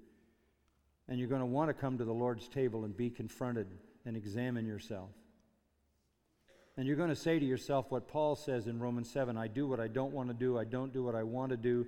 And 1.09 1.19
you're 1.19 1.29
going 1.29 1.41
to 1.41 1.45
want 1.45 1.69
to 1.69 1.73
come 1.73 1.97
to 1.97 2.05
the 2.05 2.13
Lord's 2.13 2.47
table 2.47 2.83
and 2.83 2.95
be 2.95 3.09
confronted 3.09 3.67
and 4.05 4.17
examine 4.17 4.65
yourself. 4.65 5.09
And 6.77 6.85
you're 6.85 6.95
going 6.95 7.09
to 7.09 7.15
say 7.15 7.39
to 7.39 7.45
yourself 7.45 7.87
what 7.89 8.07
Paul 8.07 8.35
says 8.35 8.67
in 8.67 8.79
Romans 8.79 9.09
7 9.09 9.35
I 9.35 9.47
do 9.47 9.67
what 9.67 9.79
I 9.79 9.87
don't 9.87 10.13
want 10.13 10.29
to 10.29 10.33
do, 10.33 10.57
I 10.57 10.63
don't 10.63 10.93
do 10.93 11.03
what 11.03 11.15
I 11.15 11.23
want 11.23 11.49
to 11.51 11.57
do. 11.57 11.87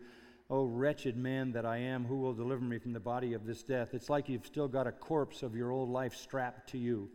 Oh, 0.52 0.66
wretched 0.66 1.16
man 1.16 1.52
that 1.52 1.64
I 1.64 1.78
am, 1.78 2.06
who 2.06 2.18
will 2.18 2.34
deliver 2.34 2.64
me 2.64 2.80
from 2.80 2.92
the 2.92 3.00
body 3.00 3.34
of 3.34 3.46
this 3.46 3.62
death? 3.62 3.94
It's 3.94 4.10
like 4.10 4.28
you've 4.28 4.48
still 4.48 4.68
got 4.68 4.88
a 4.88 4.92
corpse 4.92 5.44
of 5.44 5.56
your 5.56 5.72
old 5.72 5.90
life 5.90 6.16
strapped 6.16 6.72
to 6.72 6.80
you, 6.80 7.08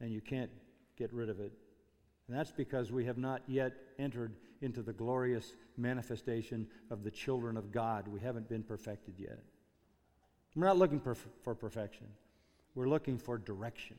and 0.00 0.10
you 0.10 0.22
can't 0.22 0.50
get 0.96 1.12
rid 1.12 1.28
of 1.28 1.38
it. 1.38 1.52
And 2.28 2.38
that's 2.38 2.50
because 2.50 2.90
we 2.90 3.04
have 3.04 3.18
not 3.18 3.42
yet 3.46 3.74
entered 3.98 4.36
into 4.62 4.80
the 4.80 4.92
glorious 4.94 5.54
manifestation 5.76 6.66
of 6.90 7.04
the 7.04 7.10
children 7.10 7.58
of 7.58 7.72
God. 7.72 8.08
We 8.08 8.20
haven't 8.20 8.48
been 8.48 8.62
perfected 8.62 9.16
yet. 9.18 9.40
We're 10.54 10.66
not 10.66 10.78
looking 10.78 11.00
for, 11.00 11.14
for 11.14 11.54
perfection, 11.54 12.06
we're 12.74 12.88
looking 12.88 13.18
for 13.18 13.38
direction. 13.38 13.96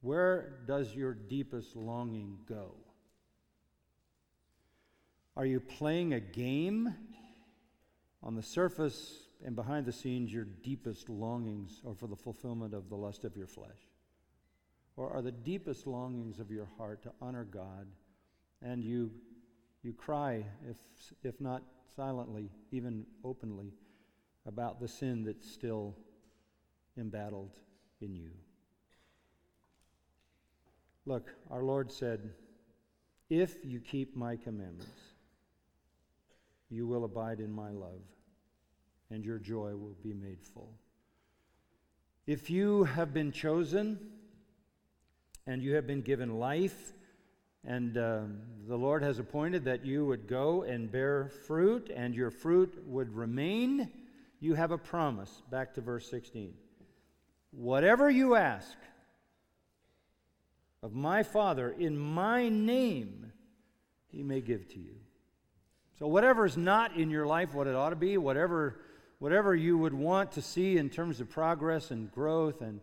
Where 0.00 0.60
does 0.66 0.94
your 0.94 1.12
deepest 1.12 1.74
longing 1.74 2.38
go? 2.48 2.74
Are 5.36 5.46
you 5.46 5.60
playing 5.60 6.14
a 6.14 6.20
game 6.20 6.94
on 8.22 8.36
the 8.36 8.42
surface 8.42 9.28
and 9.44 9.54
behind 9.54 9.86
the 9.86 9.92
scenes, 9.92 10.32
your 10.32 10.44
deepest 10.44 11.08
longings 11.08 11.80
are 11.86 11.94
for 11.94 12.06
the 12.06 12.16
fulfillment 12.16 12.74
of 12.74 12.88
the 12.88 12.96
lust 12.96 13.24
of 13.24 13.36
your 13.36 13.46
flesh? 13.46 13.78
Or 14.96 15.10
are 15.12 15.22
the 15.22 15.32
deepest 15.32 15.86
longings 15.86 16.40
of 16.40 16.50
your 16.50 16.68
heart 16.76 17.02
to 17.02 17.12
honor 17.20 17.44
God 17.44 17.86
and 18.62 18.82
you, 18.82 19.12
you 19.82 19.92
cry, 19.92 20.44
if, 20.68 20.76
if 21.22 21.40
not 21.40 21.62
silently, 21.94 22.50
even 22.72 23.06
openly, 23.24 23.72
about 24.48 24.80
the 24.80 24.88
sin 24.88 25.22
that's 25.22 25.48
still 25.48 25.94
embattled 26.96 27.58
in 28.00 28.16
you? 28.16 28.30
Look, 31.06 31.32
our 31.50 31.62
Lord 31.62 31.92
said, 31.92 32.30
If 33.30 33.64
you 33.64 33.78
keep 33.78 34.16
my 34.16 34.36
commandments, 34.36 35.00
you 36.70 36.86
will 36.86 37.04
abide 37.04 37.40
in 37.40 37.52
my 37.52 37.70
love, 37.70 38.02
and 39.10 39.24
your 39.24 39.38
joy 39.38 39.76
will 39.76 39.96
be 40.02 40.12
made 40.12 40.42
full. 40.42 40.72
If 42.26 42.50
you 42.50 42.84
have 42.84 43.14
been 43.14 43.32
chosen 43.32 43.98
and 45.46 45.62
you 45.62 45.74
have 45.76 45.86
been 45.86 46.02
given 46.02 46.38
life, 46.38 46.92
and 47.64 47.96
uh, 47.96 48.20
the 48.66 48.76
Lord 48.76 49.02
has 49.02 49.18
appointed 49.18 49.64
that 49.64 49.84
you 49.84 50.04
would 50.04 50.28
go 50.28 50.62
and 50.62 50.92
bear 50.92 51.30
fruit, 51.46 51.90
and 51.94 52.14
your 52.14 52.30
fruit 52.30 52.82
would 52.86 53.14
remain, 53.14 53.90
you 54.40 54.54
have 54.54 54.70
a 54.70 54.78
promise. 54.78 55.42
Back 55.50 55.74
to 55.74 55.80
verse 55.80 56.08
16. 56.10 56.54
Whatever 57.50 58.10
you 58.10 58.34
ask 58.34 58.76
of 60.82 60.94
my 60.94 61.22
Father 61.22 61.74
in 61.76 61.98
my 61.98 62.48
name, 62.48 63.32
he 64.08 64.22
may 64.22 64.40
give 64.40 64.68
to 64.68 64.78
you. 64.78 64.94
So, 65.98 66.06
whatever 66.06 66.46
is 66.46 66.56
not 66.56 66.96
in 66.96 67.10
your 67.10 67.26
life 67.26 67.54
what 67.54 67.66
it 67.66 67.74
ought 67.74 67.90
to 67.90 67.96
be, 67.96 68.16
whatever, 68.18 68.80
whatever 69.18 69.54
you 69.56 69.76
would 69.76 69.94
want 69.94 70.32
to 70.32 70.42
see 70.42 70.76
in 70.76 70.90
terms 70.90 71.20
of 71.20 71.28
progress 71.28 71.90
and 71.90 72.12
growth 72.12 72.60
and 72.60 72.80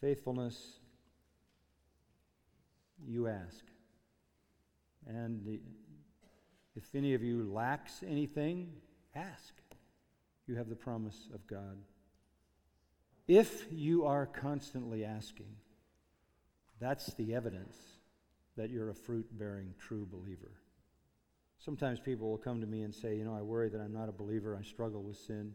faithfulness, 0.00 0.80
you 3.06 3.28
ask. 3.28 3.64
And 5.06 5.58
if 6.76 6.94
any 6.94 7.14
of 7.14 7.22
you 7.22 7.50
lacks 7.50 8.04
anything, 8.06 8.72
ask. 9.14 9.61
You 10.46 10.56
have 10.56 10.68
the 10.68 10.76
promise 10.76 11.28
of 11.34 11.46
God. 11.46 11.78
If 13.28 13.66
you 13.70 14.04
are 14.04 14.26
constantly 14.26 15.04
asking, 15.04 15.54
that's 16.80 17.14
the 17.14 17.34
evidence 17.34 17.76
that 18.56 18.70
you're 18.70 18.90
a 18.90 18.94
fruit 18.94 19.26
bearing 19.38 19.74
true 19.78 20.06
believer. 20.10 20.60
Sometimes 21.58 22.00
people 22.00 22.28
will 22.28 22.38
come 22.38 22.60
to 22.60 22.66
me 22.66 22.82
and 22.82 22.92
say, 22.92 23.16
You 23.16 23.24
know, 23.24 23.34
I 23.34 23.42
worry 23.42 23.68
that 23.68 23.80
I'm 23.80 23.92
not 23.92 24.08
a 24.08 24.12
believer, 24.12 24.58
I 24.58 24.64
struggle 24.64 25.02
with 25.02 25.16
sin. 25.16 25.52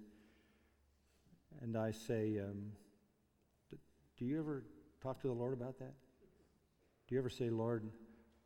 And 1.61 1.75
I 1.75 1.91
say, 1.91 2.39
um, 2.39 2.71
Do 4.17 4.25
you 4.25 4.39
ever 4.39 4.63
talk 5.01 5.21
to 5.21 5.27
the 5.27 5.33
Lord 5.33 5.53
about 5.53 5.79
that? 5.79 5.93
Do 7.07 7.15
you 7.15 7.19
ever 7.19 7.29
say, 7.29 7.49
Lord, 7.49 7.89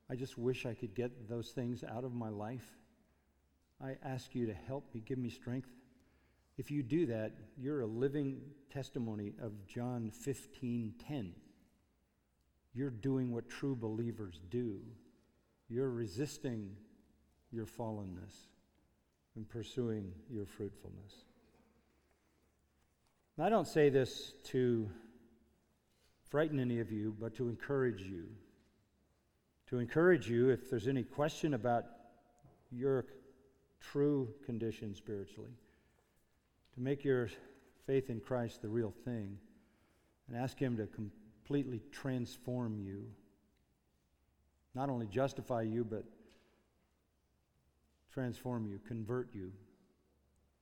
I 0.10 0.16
just 0.16 0.38
wish 0.38 0.66
I 0.66 0.74
could 0.74 0.96
get 0.96 1.30
those 1.30 1.50
things 1.50 1.84
out 1.84 2.04
of 2.04 2.14
my 2.14 2.30
life? 2.30 2.66
I 3.84 3.96
ask 4.04 4.34
you 4.36 4.48
to 4.48 4.54
help 4.54 4.94
me, 4.94 5.02
give 5.06 5.18
me 5.18 5.30
strength. 5.30 5.70
If 6.58 6.70
you 6.70 6.84
do 6.84 7.06
that, 7.08 7.34
you're 7.58 7.82
a 7.82 7.88
living 7.88 8.42
testimony 8.72 9.34
of 9.42 9.66
John 9.68 10.12
15 10.12 10.94
10. 11.08 11.34
You're 12.74 12.90
doing 12.90 13.32
what 13.32 13.50
true 13.50 13.76
believers 13.76 14.40
do. 14.50 14.80
You're 15.70 15.90
resisting 15.90 16.76
your 17.52 17.66
fallenness 17.66 18.48
and 19.36 19.48
pursuing 19.48 20.12
your 20.30 20.46
fruitfulness. 20.46 21.26
I 23.40 23.50
don't 23.50 23.68
say 23.68 23.90
this 23.90 24.34
to 24.46 24.88
frighten 26.30 26.60
any 26.60 26.80
of 26.80 26.92
you, 26.92 27.16
but 27.20 27.34
to 27.36 27.50
encourage 27.50 28.04
you. 28.04 28.26
To 29.68 29.80
encourage 29.80 30.30
you 30.30 30.50
if 30.50 30.70
there's 30.70 30.88
any 30.88 31.04
question 31.04 31.54
about 31.56 31.86
your 32.72 33.06
true 33.80 34.30
condition 34.46 34.94
spiritually, 34.94 35.52
make 36.82 37.04
your 37.04 37.30
faith 37.86 38.10
in 38.10 38.20
Christ 38.20 38.62
the 38.62 38.70
real 38.70 38.94
thing, 39.06 39.38
and 40.28 40.38
ask 40.38 40.58
Him 40.58 40.78
to 40.78 40.88
completely 40.88 41.82
transform 41.92 42.80
you. 42.80 43.06
Not 44.74 44.90
only 44.90 45.08
justify 45.08 45.64
you, 45.64 45.84
but 45.84 46.06
transform 48.14 48.66
you, 48.66 48.80
convert 48.88 49.34
you, 49.34 49.52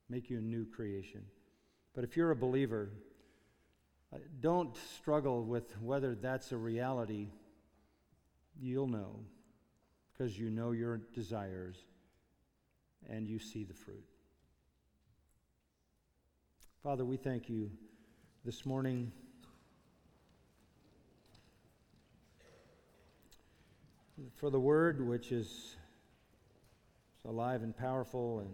make 0.09 0.30
you 0.30 0.38
a 0.38 0.41
new 0.41 0.65
creation. 0.65 1.22
But 1.93 2.03
if 2.03 2.15
you're 2.17 2.32
a 2.32 2.36
believer, 2.36 2.89
uh, 4.13 4.17
don't 4.39 4.76
struggle 4.95 5.43
with 5.43 5.80
whether 5.82 6.15
that's 6.15 6.51
a 6.51 6.57
reality. 6.57 7.28
You'll 8.59 8.88
know 8.88 9.20
because 10.11 10.38
you 10.38 10.49
know 10.49 10.72
your 10.72 10.97
desires 11.13 11.78
and 13.07 13.28
you 13.28 13.39
see 13.39 13.63
the 13.63 13.74
fruit. 13.74 14.09
Father, 16.82 17.04
we 17.04 17.18
thank 17.18 17.50
you 17.50 17.70
this 18.46 18.66
morning. 18.66 19.12
For 24.38 24.50
the 24.50 24.62
word 24.62 25.06
which 25.06 25.34
is 25.34 25.76
alive 27.28 27.64
and 27.64 27.76
powerful, 27.76 28.40
and 28.40 28.50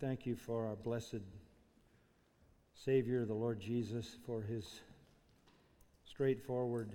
thank 0.00 0.26
you 0.26 0.36
for 0.36 0.66
our 0.66 0.76
blessed 0.76 1.22
Savior, 2.74 3.24
the 3.24 3.32
Lord 3.32 3.58
Jesus, 3.58 4.18
for 4.26 4.42
his 4.42 4.80
straightforward 6.04 6.92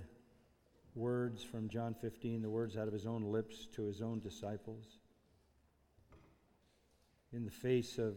words 0.94 1.42
from 1.42 1.68
John 1.68 1.92
15, 2.00 2.40
the 2.40 2.48
words 2.48 2.76
out 2.76 2.86
of 2.86 2.92
his 2.92 3.04
own 3.04 3.32
lips 3.32 3.66
to 3.74 3.82
his 3.86 4.00
own 4.00 4.20
disciples. 4.20 5.00
In 7.32 7.44
the 7.44 7.50
face 7.50 7.98
of 7.98 8.14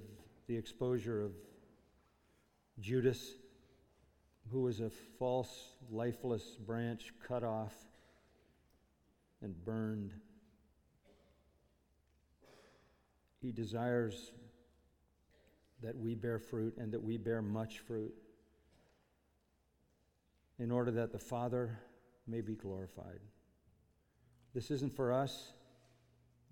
the 0.49 0.57
exposure 0.57 1.21
of 1.21 1.31
Judas, 2.79 3.35
who 4.51 4.61
was 4.63 4.79
a 4.79 4.89
false, 5.19 5.75
lifeless 5.91 6.57
branch 6.65 7.13
cut 7.25 7.43
off 7.43 7.75
and 9.43 9.53
burned. 9.63 10.11
He 13.39 13.51
desires 13.51 14.31
that 15.83 15.95
we 15.95 16.15
bear 16.15 16.39
fruit 16.39 16.77
and 16.79 16.91
that 16.93 17.03
we 17.03 17.17
bear 17.17 17.43
much 17.43 17.81
fruit 17.81 18.15
in 20.57 20.71
order 20.71 20.89
that 20.89 21.11
the 21.11 21.19
Father 21.19 21.77
may 22.25 22.41
be 22.41 22.55
glorified. 22.55 23.19
This 24.55 24.71
isn't 24.71 24.95
for 24.95 25.13
us. 25.13 25.53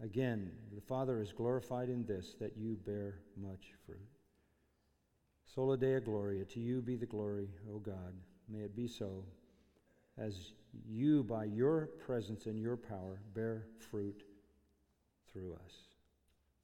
Again, 0.04 0.52
the 0.76 0.82
Father 0.82 1.22
is 1.22 1.32
glorified 1.32 1.90
in 1.90 2.06
this, 2.06 2.36
that 2.40 2.56
you 2.56 2.78
bear 2.86 3.20
much 3.36 3.72
fruit. 3.86 3.98
Soli 5.46 5.78
Deo 5.78 6.00
Gloria, 6.00 6.46
to 6.46 6.60
you 6.60 6.82
be 6.82 6.96
the 6.96 7.06
glory, 7.06 7.50
O 7.74 7.80
God. 7.80 8.14
May 8.48 8.60
it 8.60 8.76
be 8.76 8.88
so, 8.88 9.24
as 10.18 10.54
you, 10.88 11.24
by 11.24 11.46
your 11.46 11.88
presence 12.06 12.46
and 12.46 12.60
your 12.60 12.78
power, 12.78 13.22
bear 13.34 13.66
fruit 13.90 14.24
through 15.32 15.54
us. 15.54 15.74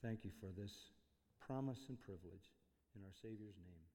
Thank 0.03 0.23
you 0.23 0.31
for 0.39 0.49
this 0.59 0.71
promise 1.39 1.79
and 1.89 1.99
privilege 1.99 2.51
in 2.95 3.01
our 3.03 3.13
Savior's 3.21 3.57
name. 3.65 3.92